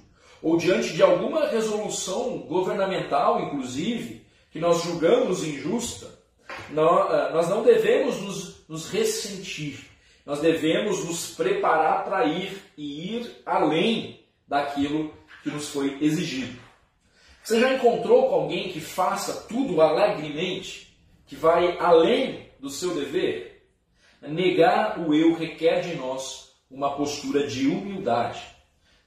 [0.42, 8.20] ou diante de alguma resolução governamental, inclusive, que nós julgamos injusta, eh, nós não devemos
[8.20, 9.86] nos, nos ressentir.
[10.26, 16.58] Nós devemos nos preparar para ir e ir além daquilo que nos foi exigido.
[17.50, 23.66] Você já encontrou com alguém que faça tudo alegremente, que vai além do seu dever?
[24.22, 28.40] Negar o eu requer de nós uma postura de humildade.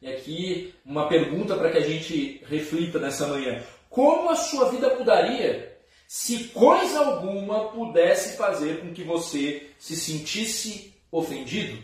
[0.01, 4.93] E aqui uma pergunta para que a gente reflita nessa manhã: como a sua vida
[4.93, 11.81] mudaria se coisa alguma pudesse fazer com que você se sentisse ofendido?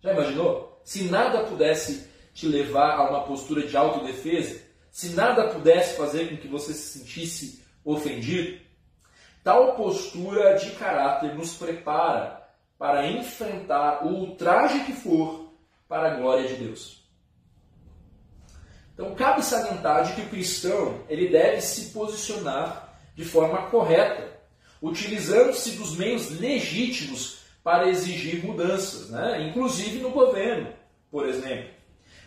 [0.00, 0.80] Já imaginou?
[0.84, 4.67] Se nada pudesse te levar a uma postura de autodefesa?
[4.98, 8.58] Se nada pudesse fazer com que você se sentisse ofendido,
[9.44, 15.52] tal postura de caráter nos prepara para enfrentar o ultraje que for
[15.86, 17.08] para a glória de Deus.
[18.92, 24.40] Então, cabe salientar de que o cristão ele deve se posicionar de forma correta,
[24.82, 29.46] utilizando-se dos meios legítimos para exigir mudanças, né?
[29.48, 30.72] inclusive no governo,
[31.08, 31.70] por exemplo.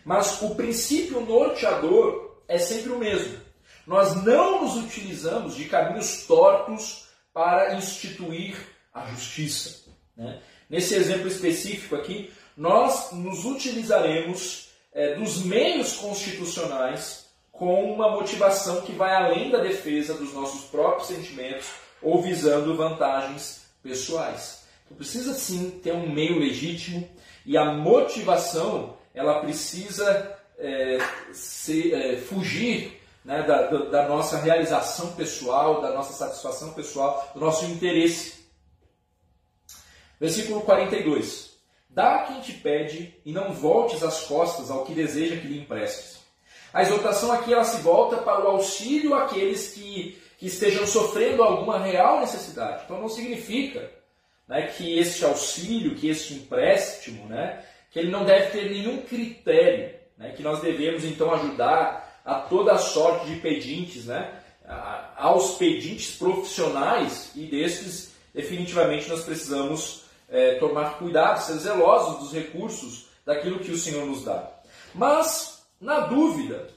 [0.05, 2.20] Mas o princípio norteador
[2.51, 3.39] é sempre o mesmo.
[3.87, 8.55] Nós não nos utilizamos de caminhos tortos para instituir
[8.93, 9.85] a justiça.
[10.15, 10.41] Né?
[10.69, 18.91] Nesse exemplo específico aqui, nós nos utilizaremos é, dos meios constitucionais com uma motivação que
[18.91, 21.67] vai além da defesa dos nossos próprios sentimentos
[22.01, 24.65] ou visando vantagens pessoais.
[24.85, 27.09] Então precisa sim ter um meio legítimo
[27.45, 30.99] e a motivação ela precisa é,
[31.33, 37.65] se, é, fugir né, da, da, nossa realização pessoal, da nossa satisfação pessoal, do nosso
[37.65, 38.45] interesse.
[40.19, 41.51] Versículo 42.
[41.89, 45.59] Dá a quem te pede e não voltes as costas ao que deseja que lhe
[45.59, 46.21] emprestes.
[46.71, 51.79] A exortação aqui ela se volta para o auxílio àqueles que, que estejam sofrendo alguma
[51.79, 52.83] real necessidade.
[52.85, 53.91] Então não significa
[54.47, 60.00] né, que este auxílio, que este empréstimo, né, que ele não deve ter nenhum critério,
[60.21, 64.39] né, que nós devemos então ajudar a toda a sorte de pedintes, né,
[65.17, 73.07] aos pedintes profissionais e desses definitivamente nós precisamos é, tomar cuidado, ser zelosos dos recursos
[73.25, 74.49] daquilo que o Senhor nos dá.
[74.93, 76.69] Mas, na dúvida,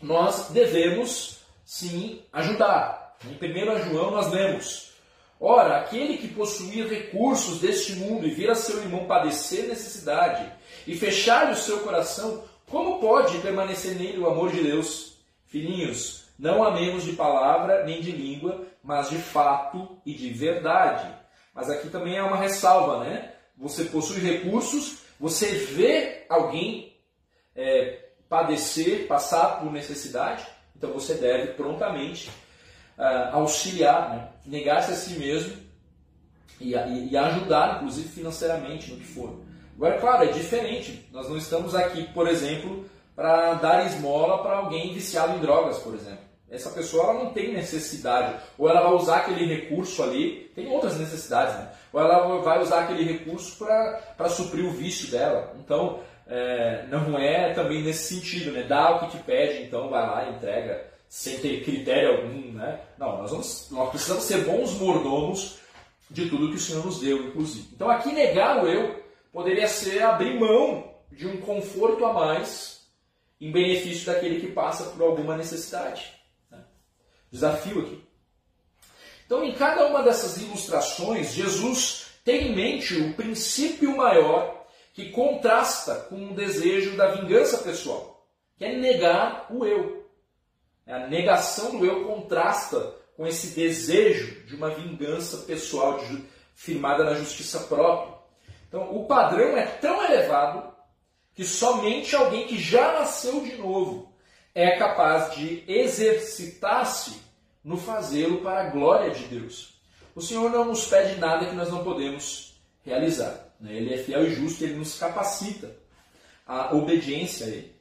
[0.00, 3.16] nós devemos sim ajudar.
[3.24, 4.92] Em 1 João nós lemos:
[5.38, 10.50] Ora, aquele que possuir recursos deste mundo e vir a seu irmão padecer necessidade
[10.86, 15.18] e fechar-lhe o seu coração, como pode permanecer nele o amor de Deus?
[15.46, 21.06] Filhinhos, não amemos de palavra nem de língua, mas de fato e de verdade.
[21.54, 23.32] Mas aqui também é uma ressalva, né?
[23.56, 26.96] Você possui recursos, você vê alguém
[27.54, 30.44] é, padecer, passar por necessidade,
[30.76, 32.28] então você deve prontamente
[32.98, 34.28] uh, auxiliar, né?
[34.44, 35.56] negar-se a si mesmo
[36.60, 39.40] e, e, e, ajudar, inclusive financeiramente, no que for.
[39.76, 41.08] Agora, claro, é diferente.
[41.12, 42.84] Nós não estamos aqui, por exemplo,
[43.14, 46.24] para dar esmola para alguém viciado em drogas, por exemplo.
[46.50, 50.96] Essa pessoa ela não tem necessidade, ou ela vai usar aquele recurso ali, tem outras
[50.98, 51.68] necessidades, né?
[51.92, 55.52] ou ela vai usar aquele recurso para suprir o vício dela.
[55.58, 58.62] Então, é, não é também nesse sentido, né?
[58.62, 62.80] Dá o que te pede, então vai lá e entrega sem ter critério algum, né?
[62.98, 65.58] Não, nós, vamos, nós precisamos ser bons mordomos
[66.10, 67.68] de tudo que o Senhor nos deu, inclusive.
[67.74, 69.03] Então aqui negar o eu
[69.34, 72.86] poderia ser abrir mão de um conforto a mais
[73.40, 76.14] em benefício daquele que passa por alguma necessidade.
[76.48, 76.62] Né?
[77.32, 78.04] Desafio aqui.
[79.26, 85.96] Então, em cada uma dessas ilustrações, Jesus tem em mente o princípio maior que contrasta
[86.08, 88.24] com o desejo da vingança pessoal,
[88.56, 90.08] que é negar o eu.
[90.86, 96.00] A negação do eu contrasta com esse desejo de uma vingança pessoal
[96.54, 98.13] firmada na justiça própria.
[98.74, 100.74] Então, o padrão é tão elevado
[101.32, 104.12] que somente alguém que já nasceu de novo
[104.52, 107.22] é capaz de exercitar-se
[107.62, 109.80] no fazê-lo para a glória de Deus.
[110.12, 113.54] O Senhor não nos pede nada que nós não podemos realizar.
[113.60, 113.76] Né?
[113.76, 115.70] Ele é fiel e justo, ele nos capacita
[116.44, 117.72] à obediência a Ele.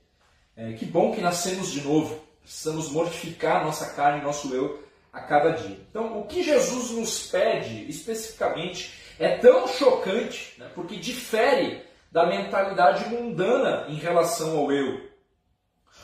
[0.56, 2.22] É, que bom que nascemos de novo.
[2.44, 5.80] Precisamos mortificar nossa carne, nosso eu, a cada dia.
[5.90, 11.82] Então, o que Jesus nos pede especificamente é tão chocante, né, porque difere
[12.12, 15.02] da mentalidade mundana em relação ao eu.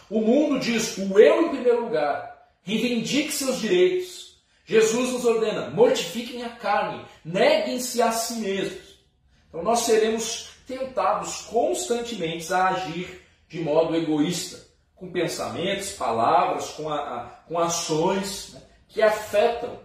[0.10, 4.40] O mundo diz o eu em primeiro lugar, reivindique seus direitos.
[4.66, 9.00] Jesus nos ordena, mortifiquem a carne, neguem-se a si mesmos.
[9.48, 16.96] Então nós seremos tentados constantemente a agir de modo egoísta com pensamentos, palavras, com, a,
[16.96, 19.80] a, com ações né, que afetam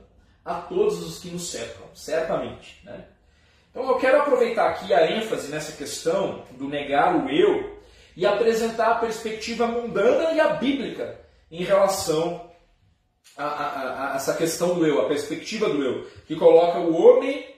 [0.44, 2.84] a todos os que nos cercam, certamente.
[2.84, 3.06] Né?
[3.74, 7.82] Então eu quero aproveitar aqui a ênfase nessa questão do negar o eu
[8.16, 11.20] e apresentar a perspectiva mundana e a bíblica
[11.50, 12.48] em relação
[13.36, 17.52] a, a, a essa questão do eu, a perspectiva do eu, que coloca o homem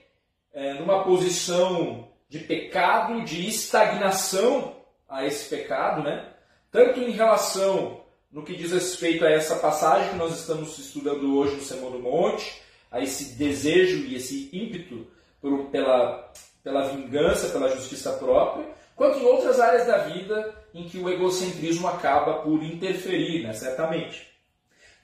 [0.54, 4.74] é, numa posição de pecado, de estagnação
[5.06, 6.32] a esse pecado, né?
[6.72, 8.00] tanto em relação
[8.32, 11.98] no que diz respeito a essa passagem que nós estamos estudando hoje no Sermão do
[11.98, 15.14] Monte, a esse desejo e esse ímpeto
[15.46, 16.32] por, pela,
[16.64, 18.66] pela vingança, pela justiça própria,
[18.96, 24.28] quanto em outras áreas da vida em que o egocentrismo acaba por interferir, né, certamente.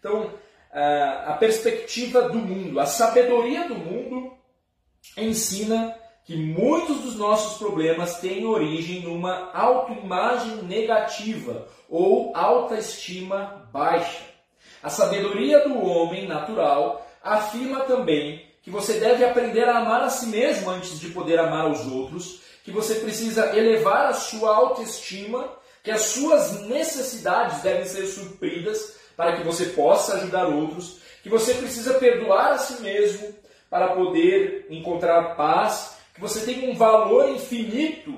[0.00, 0.32] Então,
[0.72, 4.32] a perspectiva do mundo, a sabedoria do mundo
[5.16, 14.24] ensina que muitos dos nossos problemas têm origem numa autoimagem negativa ou autoestima baixa.
[14.82, 20.26] A sabedoria do homem natural afirma também que você deve aprender a amar a si
[20.26, 25.50] mesmo antes de poder amar os outros, que você precisa elevar a sua autoestima,
[25.82, 31.54] que as suas necessidades devem ser supridas para que você possa ajudar outros, que você
[31.54, 33.34] precisa perdoar a si mesmo
[33.68, 38.14] para poder encontrar paz, que você tem um valor infinito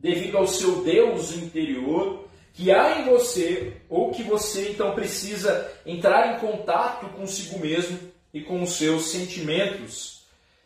[0.00, 2.22] devido ao seu Deus interior
[2.54, 8.40] que há em você, ou que você então precisa entrar em contato consigo mesmo e
[8.40, 10.22] com os seus sentimentos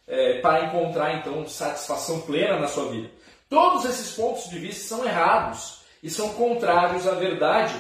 [0.07, 3.11] é, para encontrar então satisfação plena na sua vida.
[3.49, 7.75] Todos esses pontos de vista são errados e são contrários à verdade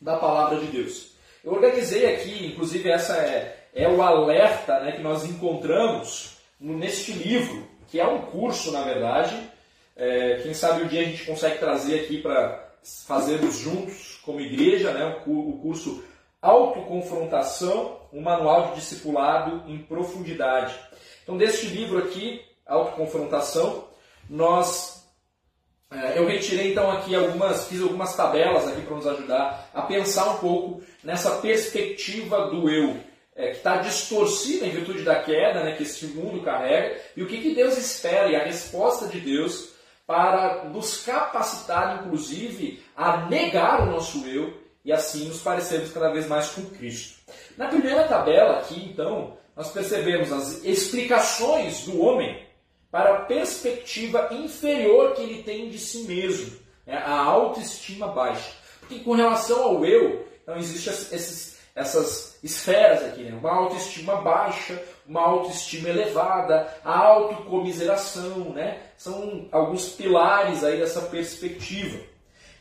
[0.00, 1.12] da palavra de Deus.
[1.44, 7.66] Eu organizei aqui, inclusive essa é, é o alerta né, que nós encontramos neste livro,
[7.88, 9.36] que é um curso, na verdade.
[9.96, 12.72] É, quem sabe um dia a gente consegue trazer aqui para
[13.06, 16.04] fazermos juntos como igreja, né, o curso
[16.40, 20.74] Autoconfrontação, um manual de discipulado em profundidade.
[21.22, 23.88] Então, deste livro aqui, Autoconfrontação,
[24.28, 25.02] nós
[25.90, 30.30] é, eu retirei então aqui algumas, fiz algumas tabelas aqui para nos ajudar a pensar
[30.30, 32.96] um pouco nessa perspectiva do eu,
[33.36, 37.26] é, que está distorcida em virtude da queda né, que esse mundo carrega, e o
[37.26, 39.72] que, que Deus espera e a resposta de Deus
[40.06, 46.26] para nos capacitar, inclusive, a negar o nosso eu e assim nos parecermos cada vez
[46.26, 47.18] mais com Cristo.
[47.56, 52.46] Na primeira tabela aqui, então, nós percebemos as explicações do homem
[52.90, 56.96] para a perspectiva inferior que ele tem de si mesmo, né?
[56.96, 58.52] a autoestima baixa.
[58.80, 60.92] Porque com relação ao eu, então existem
[61.74, 63.38] essas esferas aqui, né?
[63.38, 68.82] uma autoestima baixa, uma autoestima elevada, a autocomiseração, né?
[68.96, 71.98] São alguns pilares aí dessa perspectiva.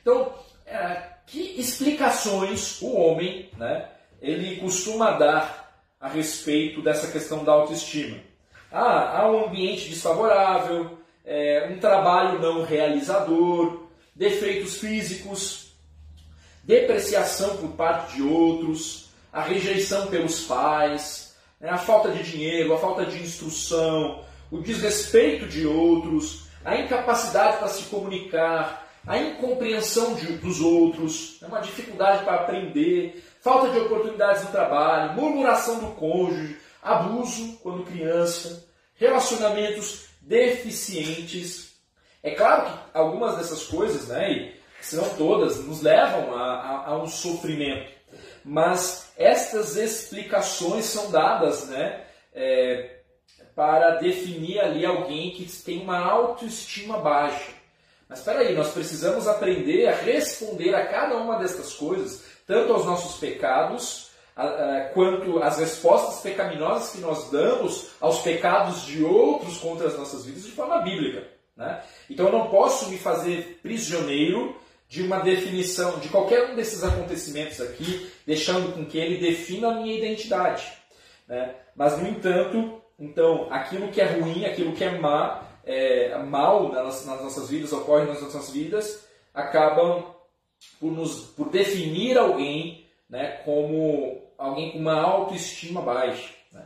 [0.02, 0.34] Então,
[0.66, 3.88] é, que explicações o homem, né?
[4.22, 8.18] Ele costuma dar a respeito dessa questão da autoestima.
[8.72, 15.74] Ah, há um ambiente desfavorável, é, um trabalho não realizador, defeitos físicos,
[16.64, 22.78] depreciação por parte de outros, a rejeição pelos pais, né, a falta de dinheiro, a
[22.78, 30.34] falta de instrução, o desrespeito de outros, a incapacidade para se comunicar, a incompreensão de,
[30.34, 36.58] dos outros, né, uma dificuldade para aprender, falta de oportunidades no trabalho, murmuração do cônjuge,
[36.82, 41.74] abuso quando criança, relacionamentos deficientes.
[42.22, 46.88] É claro que algumas dessas coisas, né, e se não todas, nos levam a, a,
[46.90, 48.02] a um sofrimento
[48.44, 52.98] mas estas explicações são dadas né, é,
[53.56, 57.61] para definir ali alguém que tem uma autoestima baixa.
[58.12, 62.86] Mas espera aí, nós precisamos aprender a responder a cada uma destas coisas, tanto aos
[62.86, 64.12] nossos pecados,
[64.94, 70.44] quanto às respostas pecaminosas que nós damos aos pecados de outros contra as nossas vidas
[70.44, 71.26] de forma bíblica.
[71.56, 71.82] Né?
[72.10, 74.58] Então eu não posso me fazer prisioneiro
[74.90, 79.76] de uma definição de qualquer um desses acontecimentos aqui, deixando com que ele defina a
[79.76, 80.70] minha identidade.
[81.30, 81.56] Né?
[81.74, 87.06] Mas, no entanto, então, aquilo que é ruim, aquilo que é, má, é mal nas,
[87.06, 90.04] nossas vidas, ocorre nas nossas vidas, acabam
[90.80, 96.30] por, nos, por definir alguém né, como alguém com uma autoestima baixa.
[96.52, 96.66] Né?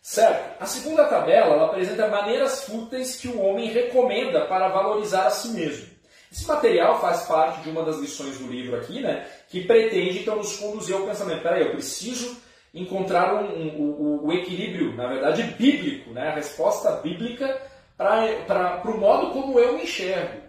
[0.00, 0.60] Certo?
[0.60, 5.48] A segunda tabela ela apresenta maneiras fúteis que o homem recomenda para valorizar a si
[5.48, 5.90] mesmo.
[6.32, 10.36] Esse material faz parte de uma das lições do livro aqui, né, que pretende então
[10.36, 11.42] nos conduzir ao pensamento.
[11.42, 12.40] Peraí, eu preciso
[12.72, 17.60] encontrar um, um, um, o equilíbrio, na verdade, bíblico, né, a resposta bíblica
[18.00, 20.40] para o modo como eu me enxergo.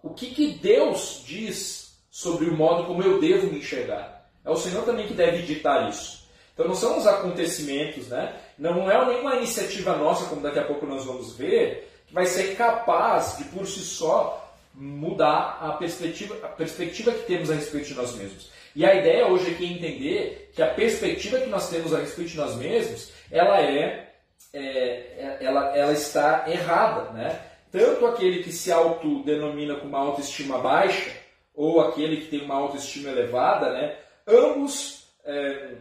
[0.00, 4.30] O que, que Deus diz sobre o modo como eu devo me enxergar?
[4.44, 6.28] É o Senhor também que deve ditar isso.
[6.54, 8.34] Então não são os acontecimentos, né?
[8.56, 12.56] não é nenhuma iniciativa nossa, como daqui a pouco nós vamos ver, que vai ser
[12.56, 17.94] capaz de por si só mudar a perspectiva, a perspectiva que temos a respeito de
[17.94, 18.50] nós mesmos.
[18.74, 22.30] E a ideia hoje aqui é entender que a perspectiva que nós temos a respeito
[22.30, 24.07] de nós mesmos, ela é,
[24.52, 27.40] é, é ela, ela está errada, né?
[27.70, 31.10] Tanto aquele que se autodenomina com uma autoestima baixa,
[31.54, 33.96] ou aquele que tem uma autoestima elevada, né?
[34.26, 35.74] Ambos, é,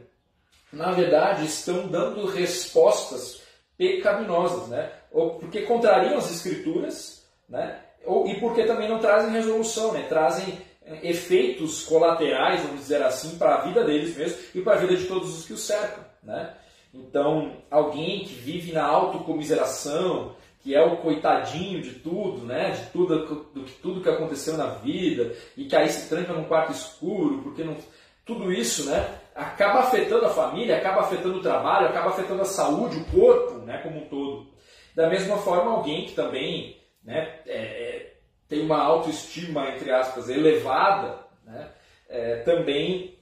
[0.72, 3.42] na verdade, estão dando respostas
[3.78, 4.92] pecaminosas, né?
[5.12, 7.82] Ou porque contrariam as escrituras, né?
[8.08, 10.06] ou, e porque também não trazem resolução, né?
[10.08, 14.78] trazem é, efeitos colaterais, vamos dizer assim, para a vida deles mesmos e para a
[14.78, 16.04] vida de todos os que os cercam.
[16.24, 16.54] Né?
[16.98, 22.72] Então, alguém que vive na autocomiseração, que é o coitadinho de tudo, né?
[22.72, 26.72] de tudo, do, tudo que aconteceu na vida, e que aí se tranca num quarto
[26.72, 27.78] escuro, porque não,
[28.26, 29.20] tudo isso né?
[29.36, 33.78] acaba afetando a família, acaba afetando o trabalho, acaba afetando a saúde, o corpo, né,
[33.78, 34.48] como um todo.
[34.96, 38.14] Da mesma forma, alguém que também né, é, é
[38.50, 41.70] tem uma autoestima, entre aspas, elevada, né,
[42.10, 43.20] é, também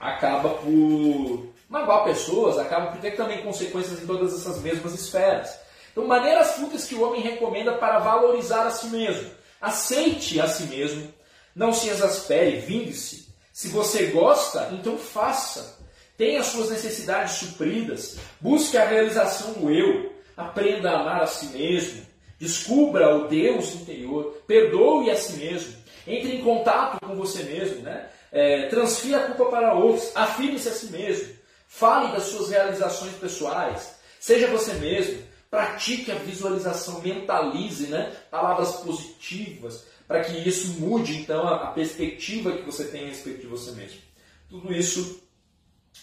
[0.00, 5.58] acaba por magoar pessoas, acaba por ter também consequências em todas essas mesmas esferas.
[5.92, 9.30] Então, maneiras fúteis que o homem recomenda para valorizar a si mesmo.
[9.60, 11.12] Aceite a si mesmo,
[11.54, 13.26] não se exaspere, vingue-se.
[13.52, 15.78] Se você gosta, então faça.
[16.16, 22.06] Tenha suas necessidades supridas, busque a realização do eu, aprenda a amar a si mesmo,
[22.38, 25.74] descubra o Deus interior, perdoe a si mesmo,
[26.06, 28.08] entre em contato com você mesmo, né?
[28.30, 31.35] É, transfira a culpa para outros, afirme-se a si mesmo,
[31.66, 38.14] fale das suas realizações pessoais, seja você mesmo, pratique a visualização, mentalize né?
[38.30, 43.46] palavras positivas, para que isso mude então a, perspectiva que você tem a respeito de
[43.46, 44.00] você mesmo.
[44.48, 45.22] Tudo isso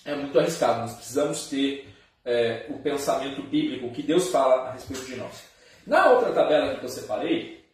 [0.06, 1.88] é muito arriscado, nós precisamos ter
[2.26, 5.44] é, o pensamento bíblico, o que Deus fala a respeito de nós.
[5.86, 7.66] Na outra tabela que eu separei,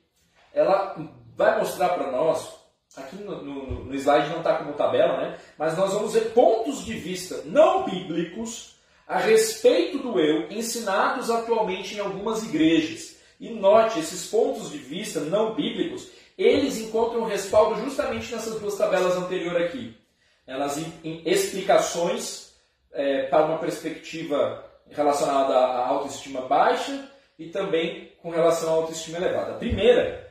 [0.54, 0.96] ela
[1.36, 2.59] vai mostrar para nós
[3.00, 5.38] Aqui no, no, no slide não está como tabela, né?
[5.58, 8.76] mas nós vamos ver pontos de vista não bíblicos
[9.08, 13.18] a respeito do eu ensinados atualmente em algumas igrejas.
[13.40, 19.16] E note, esses pontos de vista não bíblicos, eles encontram respaldo justamente nessas duas tabelas
[19.16, 19.98] anteriores aqui.
[20.46, 22.54] Elas em, em explicações
[22.92, 29.54] é, para uma perspectiva relacionada à autoestima baixa e também com relação à autoestima elevada.
[29.54, 30.29] A primeira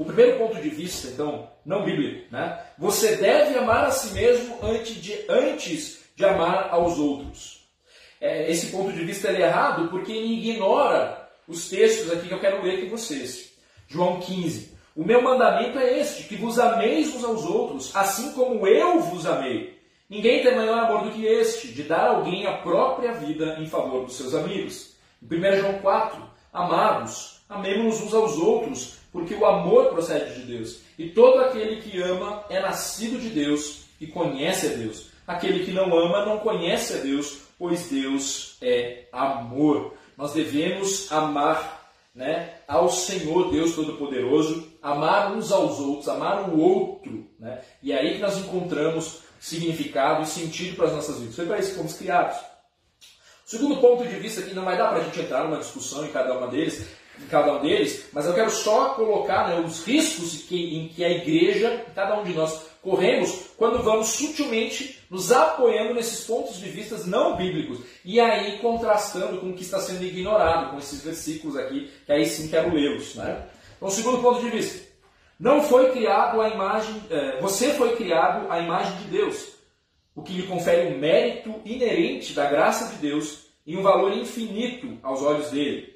[0.00, 2.58] o primeiro ponto de vista, então, não bíblico, né?
[2.78, 7.68] Você deve amar a si mesmo antes de, antes de amar aos outros.
[8.18, 12.40] É, esse ponto de vista é errado porque ele ignora os textos aqui que eu
[12.40, 13.52] quero ler com vocês.
[13.88, 14.74] João 15.
[14.96, 19.26] O meu mandamento é este, que vos ameis uns aos outros, assim como eu vos
[19.26, 19.78] amei.
[20.08, 24.06] Ninguém tem maior amor do que este, de dar alguém a própria vida em favor
[24.06, 24.96] dos seus amigos.
[25.22, 30.80] Em 1 João 4, amados, amemos uns aos outros, porque o amor procede de Deus.
[30.98, 35.10] E todo aquele que ama é nascido de Deus e conhece a Deus.
[35.26, 39.94] Aquele que não ama não conhece a Deus, pois Deus é amor.
[40.16, 47.26] Nós devemos amar né, ao Senhor Deus Todo-Poderoso, amar uns aos outros, amar o outro.
[47.38, 47.60] Né?
[47.82, 51.36] E é aí que nós encontramos significado e sentido para as nossas vidas.
[51.36, 52.36] Foi para isso que fomos criados.
[53.46, 56.12] Segundo ponto de vista, que não vai dar para a gente entrar numa discussão em
[56.12, 56.86] cada uma deles,
[57.22, 61.04] em cada um deles, mas eu quero só colocar né, os riscos que, em que
[61.04, 66.68] a igreja, cada um de nós, corremos quando vamos sutilmente nos apoiando nesses pontos de
[66.70, 71.56] vista não bíblicos e aí contrastando com o que está sendo ignorado, com esses versículos
[71.56, 73.14] aqui, que aí sim quero lê-los.
[73.16, 73.44] Né?
[73.76, 74.88] Então, segundo ponto de vista,
[75.38, 79.48] não foi criado a imagem, é, você foi criado à imagem de Deus,
[80.14, 84.98] o que lhe confere um mérito inerente da graça de Deus e um valor infinito
[85.02, 85.89] aos olhos dele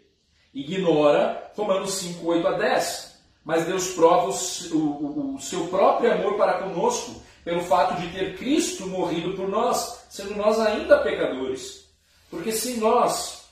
[0.55, 3.15] ignora Romanos 5, 8 a 10.
[3.45, 8.39] Mas Deus prova o, o, o seu próprio amor para conosco pelo fato de ter
[8.39, 11.85] Cristo morrido por nós, sendo nós ainda pecadores.
[12.31, 13.45] Porque se nós,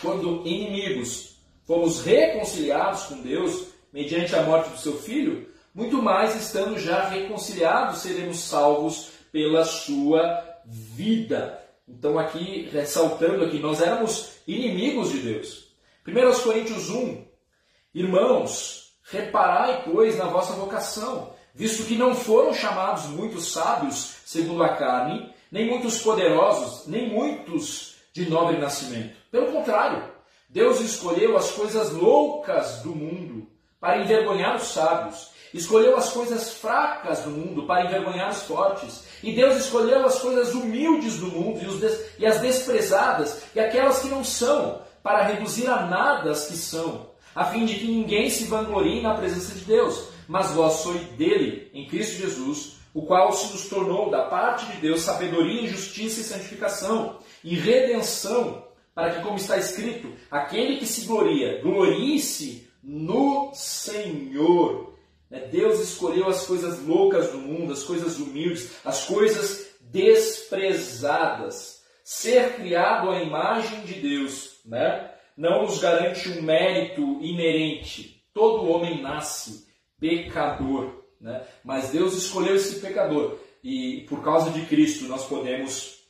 [0.00, 6.78] quando inimigos, fomos reconciliados com Deus mediante a morte do seu filho, muito mais estando
[6.78, 11.60] já reconciliados, seremos salvos pela sua vida.
[11.88, 15.63] Então, aqui, ressaltando aqui, nós éramos inimigos de Deus.
[16.06, 17.24] 1 Coríntios 1,
[17.94, 24.76] Irmãos, reparai, pois, na vossa vocação, visto que não foram chamados muitos sábios segundo a
[24.76, 29.16] carne, nem muitos poderosos, nem muitos de nobre nascimento.
[29.30, 30.12] Pelo contrário,
[30.48, 33.48] Deus escolheu as coisas loucas do mundo
[33.80, 39.32] para envergonhar os sábios, escolheu as coisas fracas do mundo para envergonhar os fortes, e
[39.32, 44.24] Deus escolheu as coisas humildes do mundo e, e as desprezadas e aquelas que não
[44.24, 49.02] são, para reduzir a nada as que são, a fim de que ninguém se vanglorie
[49.02, 50.08] na presença de Deus.
[50.26, 54.78] Mas vós sois dele, em Cristo Jesus, o qual se nos tornou da parte de
[54.78, 61.04] Deus sabedoria, justiça e santificação, e redenção, para que, como está escrito, aquele que se
[61.04, 64.94] gloria, glorie-se no Senhor.
[65.28, 71.73] Né, Deus escolheu as coisas loucas do mundo, as coisas humildes, as coisas desprezadas.
[72.04, 75.10] Ser criado à imagem de Deus né?
[75.34, 78.22] não nos garante um mérito inerente.
[78.34, 79.66] Todo homem nasce
[79.98, 81.42] pecador, né?
[81.64, 86.00] mas Deus escolheu esse pecador e por causa de Cristo nós podemos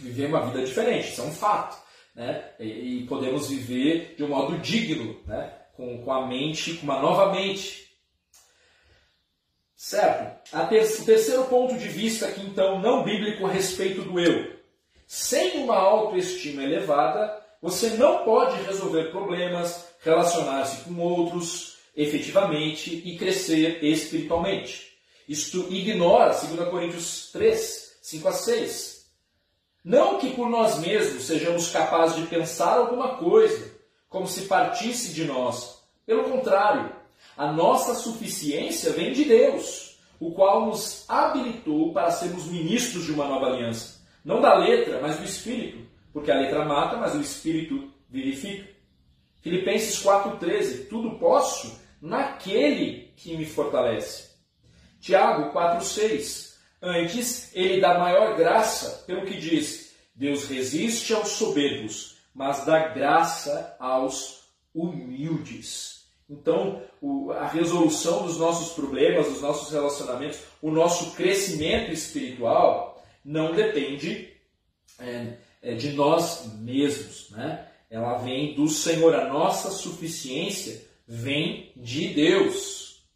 [0.00, 1.80] viver uma vida diferente, isso é um fato.
[2.16, 2.50] Né?
[2.58, 5.52] E, podemos viver de um modo digno, né?
[5.74, 7.86] com, com a mente, com uma nova mente.
[9.76, 10.52] Certo?
[10.52, 14.57] O terceiro ponto de vista aqui, então, não bíblico a respeito do eu.
[15.10, 23.82] Sem uma autoestima elevada, você não pode resolver problemas, relacionar-se com outros efetivamente e crescer
[23.82, 24.92] espiritualmente.
[25.26, 29.06] Isto ignora 2 Coríntios 3, 5 a 6.
[29.82, 33.72] Não que por nós mesmos sejamos capazes de pensar alguma coisa,
[34.10, 35.78] como se partisse de nós.
[36.04, 36.92] Pelo contrário,
[37.34, 43.26] a nossa suficiência vem de Deus, o qual nos habilitou para sermos ministros de uma
[43.26, 43.97] nova aliança.
[44.24, 48.68] Não da letra, mas do Espírito, porque a letra mata, mas o Espírito vivifica.
[49.40, 54.30] Filipenses 4,13: Tudo posso naquele que me fortalece.
[55.00, 62.64] Tiago 4,6: Antes, ele dá maior graça, pelo que diz: Deus resiste aos soberbos, mas
[62.64, 65.98] dá graça aos humildes.
[66.28, 66.82] Então,
[67.38, 74.32] a resolução dos nossos problemas, dos nossos relacionamentos, o nosso crescimento espiritual não depende
[74.98, 77.30] é, é, de nós mesmos.
[77.30, 77.68] Né?
[77.90, 79.14] Ela vem do Senhor.
[79.14, 83.06] A nossa suficiência vem de Deus.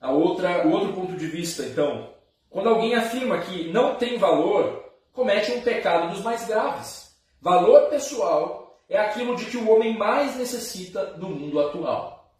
[0.00, 2.14] A outra, o outro ponto de vista, então,
[2.48, 7.16] quando alguém afirma que não tem valor, comete um pecado dos mais graves.
[7.40, 12.32] Valor pessoal é aquilo de que o homem mais necessita no mundo atual.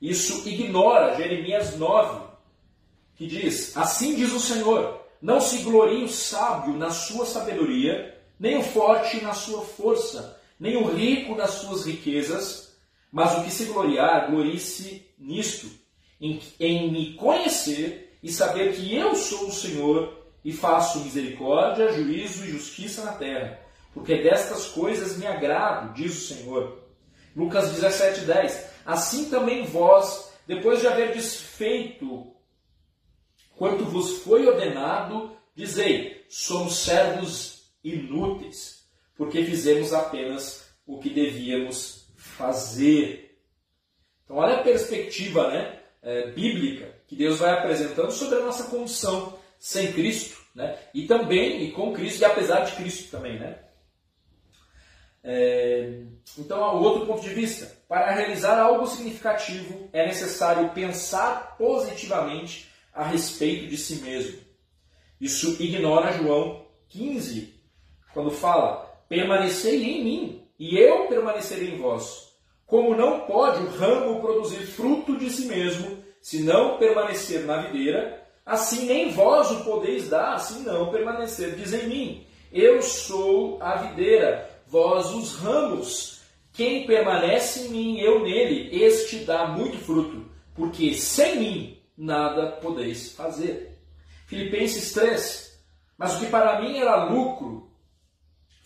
[0.00, 2.29] Isso ignora Jeremias 9,
[3.20, 8.56] que diz: Assim diz o Senhor: Não se glorie o sábio na sua sabedoria, nem
[8.56, 12.72] o forte na sua força, nem o rico nas suas riquezas,
[13.12, 15.66] mas o que se gloriar, glorie-se nisto,
[16.18, 22.46] em, em me conhecer e saber que eu sou o Senhor e faço misericórdia, juízo
[22.46, 23.60] e justiça na terra,
[23.92, 26.78] porque destas coisas me agrado, diz o Senhor.
[27.36, 28.64] Lucas 17, 10.
[28.86, 32.39] Assim também vós, depois de haver desfeito
[33.60, 43.38] quanto vos foi ordenado, dizei: somos servos inúteis porque fizemos apenas o que devíamos fazer.
[44.24, 49.38] Então, olha a perspectiva né, é, bíblica que Deus vai apresentando sobre a nossa condição
[49.58, 53.38] sem Cristo, né, e também e com Cristo, e apesar de Cristo também.
[53.38, 53.58] Né?
[55.22, 56.00] É,
[56.38, 63.04] então, o outro ponto de vista: para realizar algo significativo é necessário pensar positivamente a
[63.04, 64.38] respeito de si mesmo.
[65.20, 67.54] Isso ignora João 15,
[68.12, 72.30] quando fala: permanecei em mim, e eu permanecerei em vós.
[72.66, 78.22] Como não pode o ramo produzir fruto de si mesmo, se não permanecer na videira,
[78.46, 82.26] assim nem vós o podeis dar, se não permanecerdes em mim.
[82.52, 86.20] Eu sou a videira, vós os ramos.
[86.52, 93.12] Quem permanece em mim, eu nele, este dá muito fruto, porque sem mim nada podeis
[93.12, 93.78] fazer.
[94.26, 95.60] Filipenses 3.
[95.98, 97.70] Mas o que para mim era lucro,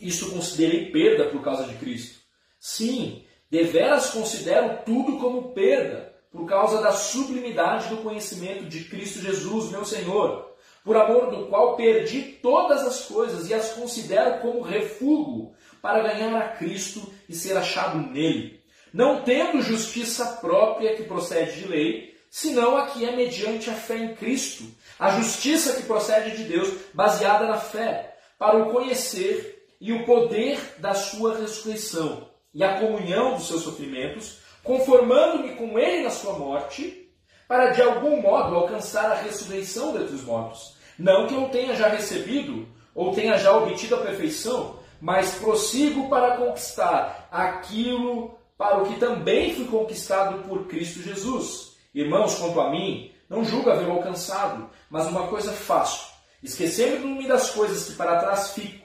[0.01, 2.21] isso considerei perda por causa de Cristo.
[2.61, 9.71] Sim, deveras considero tudo como perda por causa da sublimidade do conhecimento de Cristo Jesus,
[9.71, 10.55] meu Senhor,
[10.85, 16.35] por amor do qual perdi todas as coisas e as considero como refúgio para ganhar
[16.37, 18.63] a Cristo e ser achado nele,
[18.93, 23.97] não tendo justiça própria que procede de lei, senão a que é mediante a fé
[23.97, 24.65] em Cristo,
[24.99, 30.59] a justiça que procede de Deus, baseada na fé, para o conhecer e o poder
[30.79, 37.09] da sua ressurreição e a comunhão dos seus sofrimentos, conformando-me com ele na sua morte,
[37.47, 40.77] para de algum modo alcançar a ressurreição dentre os mortos.
[40.99, 42.67] Não que eu tenha já recebido
[42.97, 49.55] ou tenha já obtido a perfeição, mas prossigo para conquistar aquilo para o que também
[49.55, 51.74] fui conquistado por Cristo Jesus.
[51.95, 57.87] Irmãos, quanto a mim, não julgo haver alcançado, mas uma coisa faço, esquecendo-me das coisas
[57.87, 58.85] que para trás ficam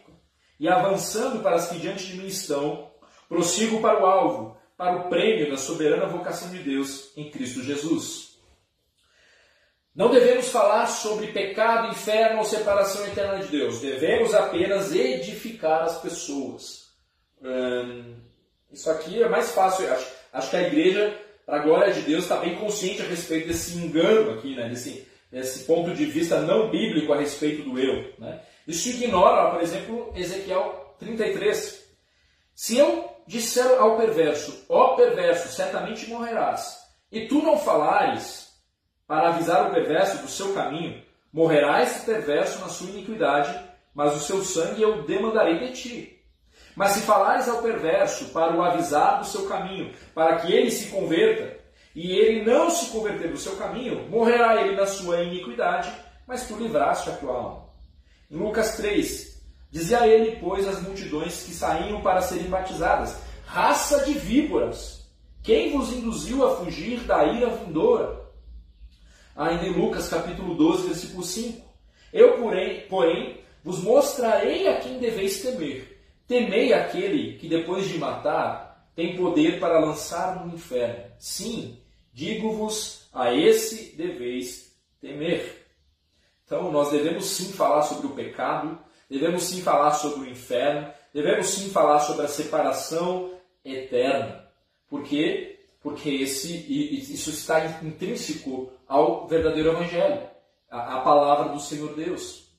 [0.60, 2.92] e avançando para as que diante de mim estão,
[3.28, 8.30] prossigo para o alvo, para o prêmio da soberana vocação de Deus em Cristo Jesus.
[9.96, 13.82] Não devemos falar sobre pecado, inferno ou separação eterna de Deus.
[13.82, 16.90] Devemos apenas edificar as pessoas.
[17.42, 18.16] Hum,
[18.72, 19.92] isso aqui é mais fácil.
[19.92, 21.20] Acho, acho que a igreja,
[21.50, 24.70] para a glória de Deus, está bem consciente a respeito desse engano aqui, né?
[24.70, 28.14] desse, desse ponto de vista não bíblico a respeito do eu.
[28.20, 28.40] Né?
[28.68, 31.90] Isso ignora, por exemplo, Ezequiel 33.
[32.54, 36.78] Se eu disser ao perverso, ó perverso, certamente morrerás,
[37.12, 38.50] e tu não falares
[39.08, 41.02] para avisar o perverso do seu caminho,
[41.34, 43.60] morrerá esse perverso na sua iniquidade,
[43.96, 46.19] mas o seu sangue eu demandarei de ti.
[46.80, 50.88] Mas se falares ao perverso para o avisar do seu caminho, para que ele se
[50.88, 51.58] converta,
[51.94, 55.92] e ele não se converter do seu caminho, morrerá ele na sua iniquidade,
[56.26, 57.66] mas tu livraste a tua alma.
[58.32, 63.14] Em Lucas 3, dizia ele, pois, as multidões que saíam para serem batizadas,
[63.46, 65.06] raça de víboras,
[65.44, 68.22] quem vos induziu a fugir da ira vindoura?
[69.36, 71.62] Ainda em Lucas capítulo 12, versículo 5,
[72.14, 75.89] eu, porém, porém, vos mostrarei a quem deveis temer.
[76.30, 81.12] Temei aquele que, depois de matar, tem poder para lançar no inferno.
[81.18, 81.82] Sim,
[82.14, 84.72] digo-vos, a esse deveis
[85.02, 85.66] temer.
[86.46, 88.78] Então, nós devemos sim falar sobre o pecado,
[89.10, 93.34] devemos sim falar sobre o inferno, devemos sim falar sobre a separação
[93.66, 94.46] eterna.
[94.88, 95.62] Por quê?
[95.82, 96.54] Porque esse,
[97.12, 100.30] isso está intrínseco ao verdadeiro Evangelho,
[100.70, 102.54] a palavra do Senhor Deus.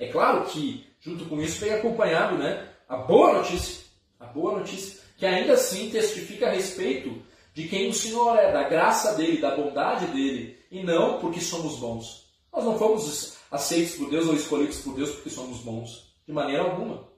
[0.00, 3.84] É claro que, junto com isso, vem acompanhado né, a boa notícia,
[4.18, 7.20] a boa notícia, que ainda assim testifica a respeito
[7.52, 11.76] de quem o Senhor é, da graça dele, da bondade dele, e não porque somos
[11.78, 12.26] bons.
[12.52, 16.62] Nós não fomos aceitos por Deus ou escolhidos por Deus porque somos bons, de maneira
[16.62, 17.10] alguma.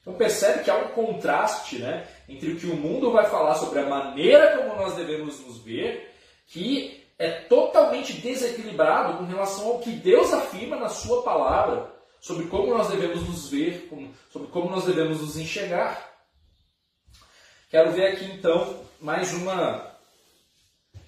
[0.00, 3.80] Então percebe que há um contraste né, entre o que o mundo vai falar sobre
[3.80, 6.14] a maneira como nós devemos nos ver,
[6.46, 12.76] que é totalmente desequilibrado com relação ao que Deus afirma na sua palavra sobre como
[12.76, 13.88] nós devemos nos ver,
[14.30, 16.08] sobre como nós devemos nos enxergar.
[17.70, 19.96] Quero ver aqui então mais uma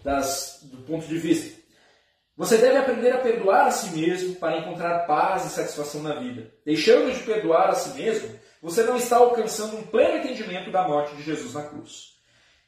[0.02, 1.60] das do ponto de vista.
[2.36, 6.52] Você deve aprender a perdoar a si mesmo para encontrar paz e satisfação na vida.
[6.64, 11.14] Deixando de perdoar a si mesmo, você não está alcançando um pleno entendimento da morte
[11.14, 12.16] de Jesus na cruz.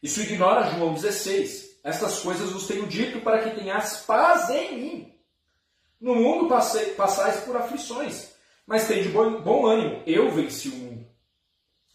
[0.02, 1.80] Isso ignora João 16.
[1.82, 5.14] Estas coisas vos tenho dito para que tenhas paz em mim.
[6.00, 8.33] No mundo passais por aflições,
[8.66, 10.02] mas tem de bom, bom ânimo.
[10.06, 11.06] Eu venci o mundo.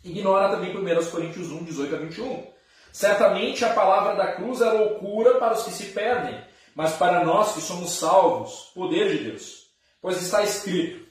[0.03, 2.47] Ignora também 1 Coríntios 1, 18 a 21.
[2.91, 6.41] Certamente a palavra da cruz é loucura para os que se perdem,
[6.75, 9.67] mas para nós que somos salvos, poder de Deus.
[10.01, 11.07] Pois está escrito: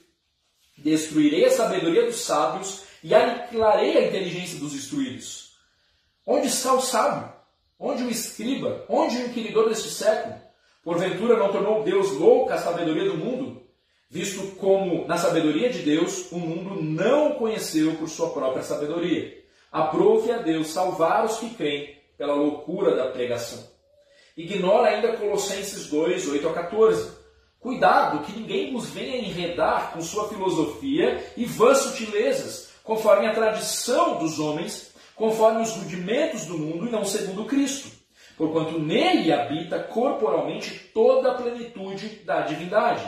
[0.77, 5.53] Destruirei a sabedoria dos sábios e aniquilarei a inteligência dos instruídos.
[6.25, 7.31] Onde está o sábio?
[7.77, 8.85] Onde o escriba?
[8.89, 10.35] Onde o inquiridor deste século?
[10.83, 13.58] Porventura não tornou Deus louca a sabedoria do mundo?
[14.09, 19.37] Visto como, na sabedoria de Deus, o mundo não o conheceu por sua própria sabedoria.
[19.71, 23.63] Aprove a Deus salvar os que creem pela loucura da pregação.
[24.35, 27.19] Ignora ainda Colossenses 2, 8 a 14
[27.59, 34.17] Cuidado que ninguém nos venha enredar com sua filosofia e vãs sutilezas, conforme a tradição
[34.17, 37.89] dos homens, conforme os rudimentos do mundo e não segundo Cristo.
[38.37, 43.05] Porquanto nele habita corporalmente toda a plenitude da divindade.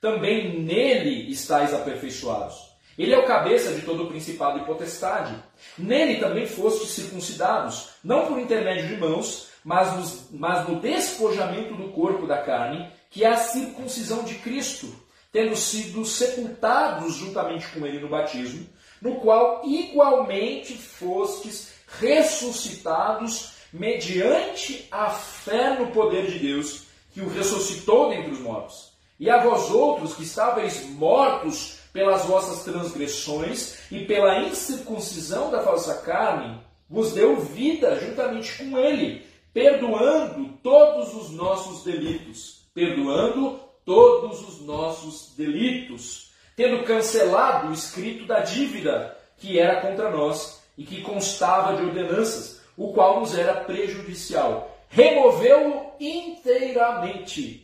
[0.00, 2.70] Também nele estáis aperfeiçoados.
[2.98, 5.34] Ele é o cabeça de todo o principado e potestade.
[5.78, 11.88] Nele também fostes circuncidados, não por intermédio de mãos, mas, nos, mas no despojamento do
[11.92, 14.94] corpo da carne, que é a circuncisão de Cristo,
[15.32, 18.66] tendo sido sepultados juntamente com ele no batismo,
[19.00, 28.10] no qual igualmente fostes ressuscitados mediante a fé no poder de Deus, que o ressuscitou
[28.10, 28.89] dentre os mortos.
[29.20, 35.98] E a vós outros que estáveis mortos pelas vossas transgressões e pela incircuncisão da falsa
[35.98, 36.58] carne,
[36.88, 45.34] vos deu vida juntamente com ele, perdoando todos os nossos delitos perdoando todos os nossos
[45.36, 51.82] delitos, tendo cancelado o escrito da dívida que era contra nós e que constava de
[51.82, 54.78] ordenanças, o qual nos era prejudicial.
[54.88, 57.59] Removeu-o inteiramente,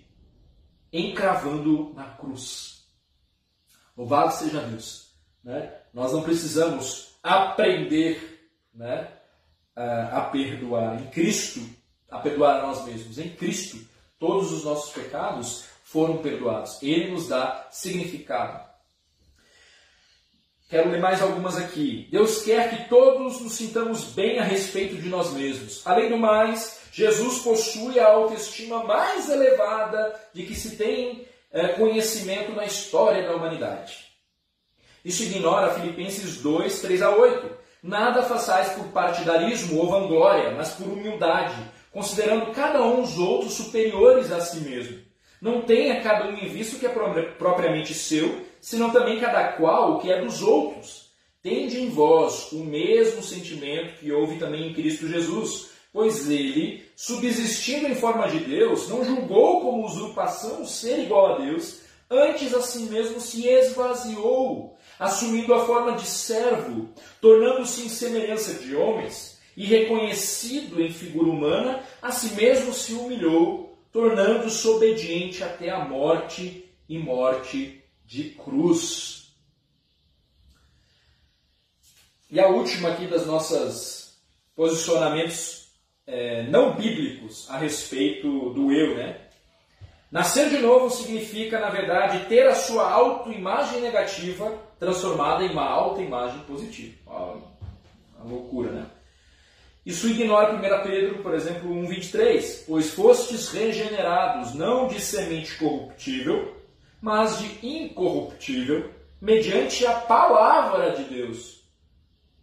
[0.93, 2.85] encravando na cruz.
[3.97, 5.13] Louvado seja Deus.
[5.43, 5.73] Né?
[5.93, 9.09] Nós não precisamos aprender né,
[9.75, 11.61] a perdoar em Cristo,
[12.11, 13.19] a perdoar a nós mesmos.
[13.19, 13.79] Em Cristo
[14.19, 16.83] Todos os nossos pecados foram perdoados.
[16.83, 18.66] Ele nos dá significado.
[20.69, 22.09] Quero ler mais algumas aqui.
[22.11, 25.81] Deus quer que todos nos sintamos bem a respeito de nós mesmos.
[25.87, 32.53] Além do mais, Jesus possui a autoestima mais elevada de que se tem é, conhecimento
[32.53, 34.07] na história da humanidade.
[35.05, 37.49] Isso ignora Filipenses 2, 3 a 8.
[37.83, 41.55] Nada façais por partidarismo ou vanglória, mas por humildade
[41.97, 44.99] considerando cada um os outros superiores a si mesmo.
[45.41, 46.91] Não tenha cada um em vista o que é
[47.39, 51.13] propriamente seu, senão também cada qual o que é dos outros.
[51.41, 57.87] Tende em vós o mesmo sentimento que houve também em Cristo Jesus, pois ele, subsistindo
[57.87, 62.81] em forma de Deus, não julgou como usurpação ser igual a Deus, antes a si
[62.91, 66.89] mesmo se esvaziou, assumindo a forma de servo,
[67.21, 73.79] tornando-se em semelhança de homens e reconhecido em figura humana, a si mesmo se humilhou,
[73.93, 79.35] tornando-se obediente até a morte e morte de cruz.
[82.31, 84.19] E a última aqui das nossas
[84.55, 85.69] posicionamentos
[86.07, 89.21] é, não bíblicos a respeito do eu, né?
[90.11, 96.39] Nascer de novo significa, na verdade, ter a sua autoimagem negativa transformada em uma autoimagem
[96.45, 96.97] positiva.
[97.07, 98.87] Uma loucura, né?
[99.85, 102.65] Isso ignora 1 Pedro, por exemplo, 1,23.
[102.67, 106.56] Pois fostes regenerados, não de semente corruptível,
[107.07, 108.91] mas de incorruptível,
[109.21, 111.63] mediante a palavra de Deus,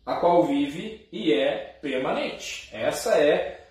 [0.05, 2.69] a qual vive e é permanente.
[2.71, 3.61] Essa é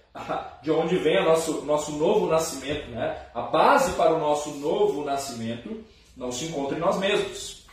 [0.60, 2.90] de onde vem o nosso, nosso novo nascimento.
[2.90, 3.26] Né?
[3.32, 5.82] A base para o nosso novo nascimento
[6.14, 7.66] não se encontra em nós mesmos.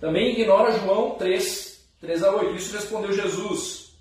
[0.00, 2.56] Também ignora João 3, 3 a 8.
[2.56, 3.92] Isso respondeu Jesus.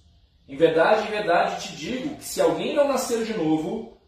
[0.49, 4.01] Em verdade, em verdade te digo que se alguém não nascer de novo,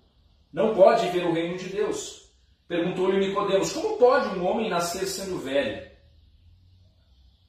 [0.52, 2.20] não pode ver o reino de Deus.
[2.70, 5.90] Perguntou-lhe Nicodemos: Como pode um homem nascer sendo velho?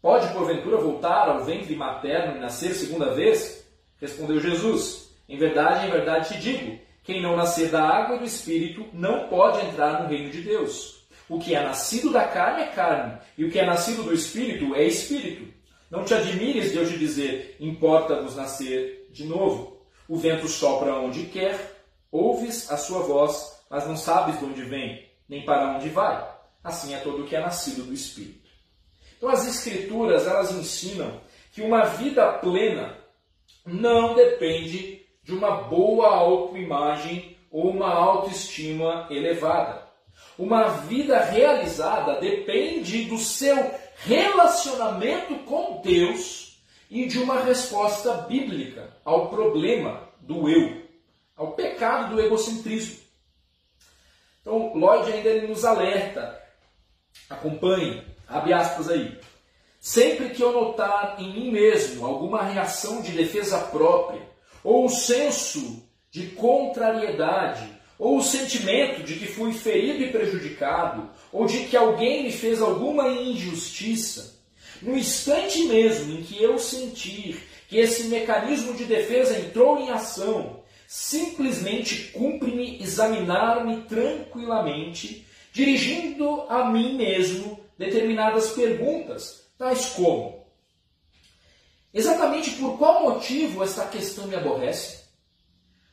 [0.01, 3.65] Pode porventura voltar ao ventre materno e nascer segunda vez?
[4.01, 8.25] Respondeu Jesus: em verdade, em verdade te digo: quem não nascer da água e do
[8.25, 11.05] espírito não pode entrar no reino de Deus.
[11.29, 14.75] O que é nascido da carne é carne, e o que é nascido do espírito
[14.75, 15.53] é espírito.
[15.91, 19.87] Não te admires de eu te dizer: importa-vos nascer de novo.
[20.09, 25.10] O vento sopra onde quer, ouves a sua voz, mas não sabes de onde vem,
[25.31, 26.29] nem para onde vai.
[26.63, 28.51] Assim é todo o que é nascido do espírito.
[29.17, 31.21] Então as escrituras, elas ensinam
[31.53, 32.99] que uma vida plena
[33.65, 39.89] não depende de uma boa autoimagem ou uma autoestima elevada.
[40.37, 46.61] Uma vida realizada depende do seu relacionamento com Deus
[46.91, 50.83] e de uma resposta bíblica ao problema do eu,
[51.37, 53.00] ao pecado do egocentrismo.
[54.41, 56.41] Então, Lloyd ainda ele nos alerta,
[57.29, 59.19] acompanhe, abre aspas aí.
[59.79, 64.21] Sempre que eu notar em mim mesmo alguma reação de defesa própria,
[64.63, 67.67] ou o senso de contrariedade,
[67.99, 72.61] ou o sentimento de que fui ferido e prejudicado, ou de que alguém me fez
[72.61, 74.39] alguma injustiça,
[74.81, 80.60] no instante mesmo em que eu sentir que esse mecanismo de defesa entrou em ação,
[80.91, 90.45] simplesmente cumpre-me examinar-me tranquilamente, dirigindo a mim mesmo determinadas perguntas, tais como:
[91.95, 95.05] Exatamente por qual motivo esta questão me aborrece?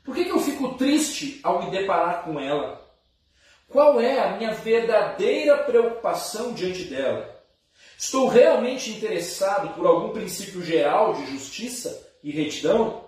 [0.03, 2.83] Por que, que eu fico triste ao me deparar com ela?
[3.67, 7.39] Qual é a minha verdadeira preocupação diante dela?
[7.99, 13.06] Estou realmente interessado por algum princípio geral de justiça e retidão?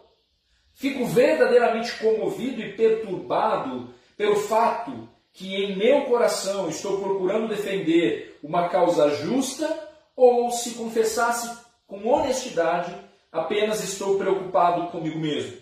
[0.79, 8.69] Fico verdadeiramente comovido e perturbado pelo fato que em meu coração estou procurando defender uma
[8.69, 9.67] causa justa
[10.15, 11.53] ou se confessasse
[11.85, 12.95] com honestidade,
[13.29, 15.57] apenas estou preocupado comigo mesmo?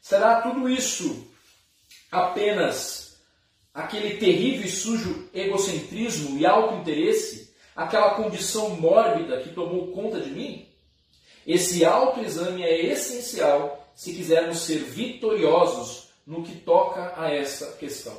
[0.00, 1.28] Será tudo isso
[2.10, 3.16] apenas
[3.72, 10.68] aquele terrível e sujo egocentrismo e autointeresse, aquela condição mórbida que tomou conta de mim?
[11.46, 18.16] Esse autoexame é essencial se quisermos ser vitoriosos no que toca a essa questão.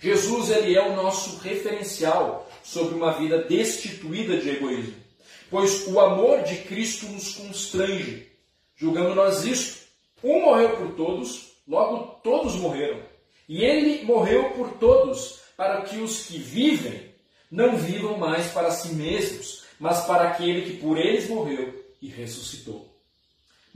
[0.00, 5.06] Jesus ele é o nosso referencial sobre uma vida destituída de egoísmo
[5.50, 8.28] pois o amor de Cristo nos constrange.
[8.74, 9.86] Julgando nós isto,
[10.22, 13.00] um morreu por todos, logo todos morreram.
[13.48, 17.14] E ele morreu por todos, para que os que vivem
[17.50, 22.95] não vivam mais para si mesmos, mas para aquele que por eles morreu e ressuscitou.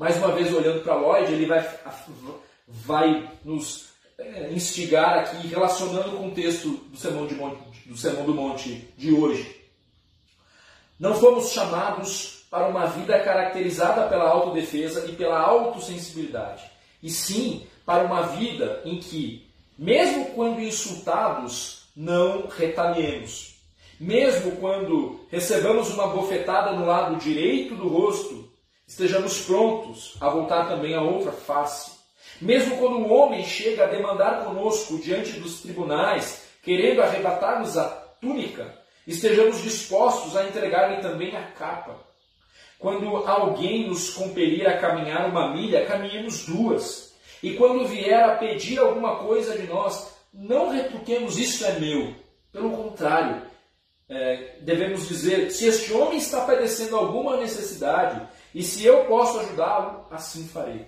[0.01, 1.63] Mais uma vez, olhando para Lloyd, ele vai,
[2.67, 8.25] vai nos é, instigar aqui, relacionando com o texto do Sermão, de Monte, do Sermão
[8.25, 9.61] do Monte de hoje.
[10.99, 16.63] Não fomos chamados para uma vida caracterizada pela autodefesa e pela autossensibilidade,
[17.03, 19.47] e sim para uma vida em que,
[19.79, 23.55] mesmo quando insultados, não retaliemos.
[24.01, 28.40] Mesmo quando recebamos uma bofetada no lado direito do rosto,
[28.91, 31.93] estejamos prontos a voltar também a outra face.
[32.41, 37.85] Mesmo quando um homem chega a demandar conosco diante dos tribunais, querendo arrebatar-nos a
[38.21, 38.75] túnica,
[39.07, 42.01] estejamos dispostos a entregar-lhe também a capa.
[42.81, 47.15] Quando alguém nos compelir a caminhar uma milha, caminhemos duas.
[47.41, 52.13] E quando vier a pedir alguma coisa de nós, não retruquemos isso é meu.
[52.51, 53.41] Pelo contrário,
[54.09, 58.21] é, devemos dizer: se este homem está padecendo alguma necessidade
[58.55, 60.87] e se eu posso ajudá-lo, assim farei.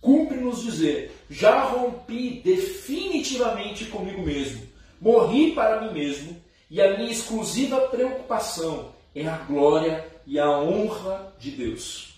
[0.00, 4.62] Cumpre-nos dizer: já rompi definitivamente comigo mesmo,
[5.00, 11.32] morri para mim mesmo, e a minha exclusiva preocupação é a glória e a honra
[11.38, 12.14] de Deus.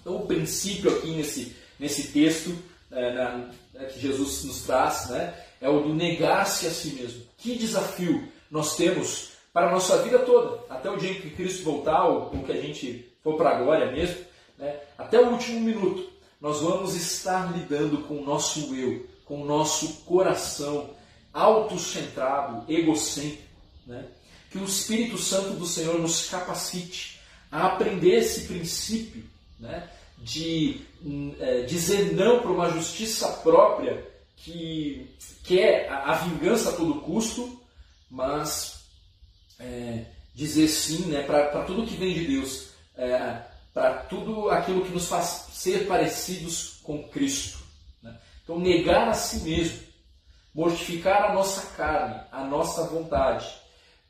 [0.00, 2.56] Então, o princípio aqui nesse, nesse texto
[2.90, 7.22] é, na, é, que Jesus nos traz né, é o do negar-se a si mesmo.
[7.36, 11.62] Que desafio nós temos para a nossa vida toda, até o dia em que Cristo
[11.62, 14.24] voltar, ou, que a gente for para a glória mesmo,
[14.58, 16.10] né, até o último minuto,
[16.40, 20.90] nós vamos estar lidando com o nosso eu, com o nosso coração
[21.32, 23.44] autocentrado, egocêntrico.
[23.86, 24.06] Né?
[24.50, 27.20] Que o Espírito Santo do Senhor nos capacite
[27.52, 29.22] a aprender esse princípio
[29.58, 29.88] né?
[30.18, 30.80] de
[31.38, 35.14] é, dizer não para uma justiça própria que
[35.44, 37.60] quer a, a vingança a todo custo,
[38.10, 38.80] mas
[39.58, 40.06] é,
[40.40, 43.42] dizer sim né, para tudo que vem de Deus, é,
[43.74, 47.58] para tudo aquilo que nos faz ser parecidos com Cristo.
[48.02, 48.16] Né?
[48.42, 49.80] Então, negar a si mesmo,
[50.54, 53.54] mortificar a nossa carne, a nossa vontade,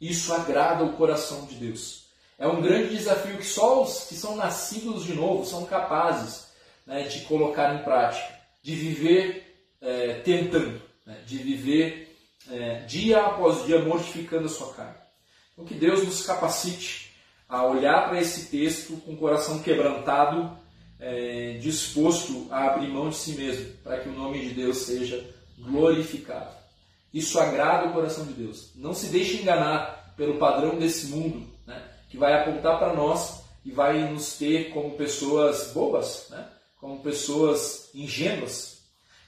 [0.00, 2.04] isso agrada o coração de Deus.
[2.38, 6.46] É um grande desafio que só os que são nascidos de novo são capazes
[6.86, 12.16] né, de colocar em prática, de viver é, tentando, né, de viver
[12.48, 15.09] é, dia após dia mortificando a sua carne.
[15.60, 17.10] Então, que Deus nos capacite
[17.48, 20.56] a olhar para esse texto com o coração quebrantado,
[20.98, 25.22] é, disposto a abrir mão de si mesmo, para que o nome de Deus seja
[25.58, 26.54] glorificado.
[27.12, 28.70] Isso agrada o coração de Deus.
[28.74, 33.70] Não se deixe enganar pelo padrão desse mundo, né, que vai apontar para nós e
[33.70, 36.46] vai nos ter como pessoas bobas, né,
[36.80, 38.80] como pessoas ingênuas.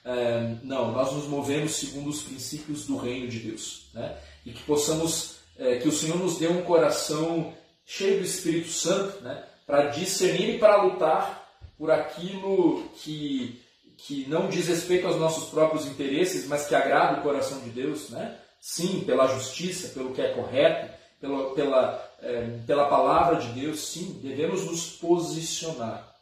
[0.05, 3.87] É, não, nós nos movemos segundo os princípios do reino de Deus.
[3.93, 7.53] Né, e que possamos, é, que o Senhor nos dê um coração
[7.85, 11.47] cheio do Espírito Santo, né, para discernir e para lutar
[11.77, 13.61] por aquilo que
[14.05, 18.09] que não diz respeito aos nossos próprios interesses, mas que agrada o coração de Deus,
[18.09, 18.37] né?
[18.59, 20.91] Sim, pela justiça, pelo que é correto,
[21.21, 26.13] pela, pela, é, pela palavra de Deus, sim, devemos nos posicionar.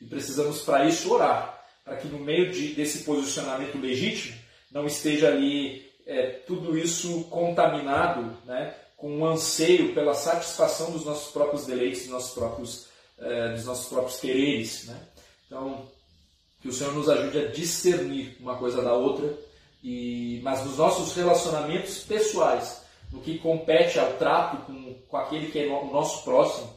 [0.00, 4.36] E precisamos, para isso, orar, para que no meio de, desse posicionamento legítimo
[4.70, 11.30] não esteja ali é, tudo isso contaminado né, com um anseio pela satisfação dos nossos
[11.30, 12.86] próprios deleites, dos nossos próprios,
[13.18, 14.86] é, dos nossos próprios quereres.
[14.86, 14.98] Né?
[15.46, 15.86] Então,
[16.62, 19.32] que o Senhor nos ajude a discernir uma coisa da outra,
[19.84, 22.82] e, mas nos nossos relacionamentos pessoais,
[23.12, 26.74] no que compete ao trato com, com aquele que é o nosso próximo,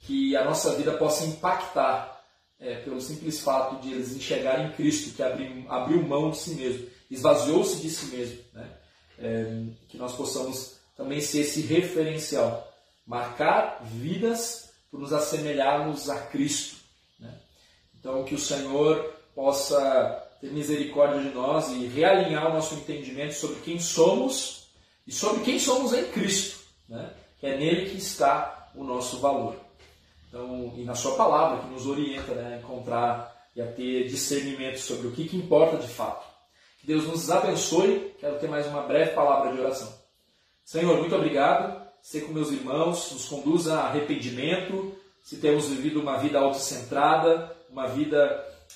[0.00, 2.22] que a nossa vida possa impactar
[2.58, 6.86] é, pelo simples fato de eles enxergarem Cristo, que abriu, abriu mão de si mesmo,
[7.10, 8.38] esvaziou-se de si mesmo.
[8.52, 8.70] Né?
[9.18, 12.72] É, que nós possamos também ser esse referencial,
[13.06, 16.80] marcar vidas por nos assemelharmos a Cristo
[18.00, 23.60] então, que o Senhor possa ter misericórdia de nós e realinhar o nosso entendimento sobre
[23.60, 24.68] quem somos
[25.06, 27.12] e sobre quem somos em Cristo, né?
[27.38, 29.54] que é nele que está o nosso valor.
[30.28, 34.78] Então, e na Sua palavra, que nos orienta né, a encontrar e a ter discernimento
[34.78, 36.29] sobre o que, que importa de fato.
[36.80, 38.14] Que Deus nos abençoe.
[38.18, 39.92] Quero ter mais uma breve palavra de oração.
[40.64, 41.80] Senhor, muito obrigado.
[42.00, 44.94] Ser com meus irmãos, nos conduza a arrependimento.
[45.22, 48.18] Se temos vivido uma vida autocentrada, uma vida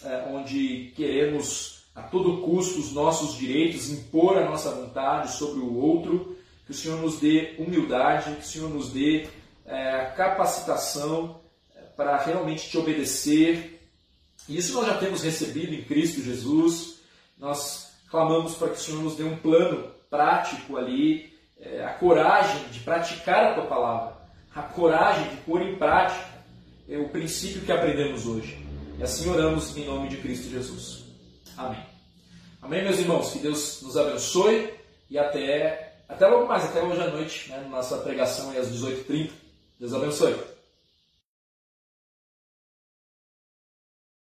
[0.05, 5.79] é, onde queremos a todo custo os nossos direitos, impor a nossa vontade sobre o
[5.79, 6.37] outro,
[6.67, 9.29] que o Senhor nos dê humildade, que o Senhor nos dê
[9.65, 11.41] é, capacitação
[11.75, 13.81] é, para realmente te obedecer.
[14.47, 16.99] E isso nós já temos recebido em Cristo Jesus.
[17.39, 17.84] Nós
[18.15, 22.79] clamamos para que o Senhor nos dê um plano prático ali, é, a coragem de
[22.79, 24.13] praticar a tua palavra,
[24.55, 26.25] a coragem de pôr em prática
[26.89, 28.65] é, o princípio que aprendemos hoje.
[28.97, 31.03] E assim oramos em nome de Cristo Jesus.
[31.57, 31.83] Amém.
[32.63, 33.33] Amém, meus irmãos.
[33.33, 34.73] Que Deus nos abençoe
[35.11, 39.31] e até, até logo mais, até hoje à noite, né, nossa pregação às 18h30.
[39.81, 40.54] Deus abençoe.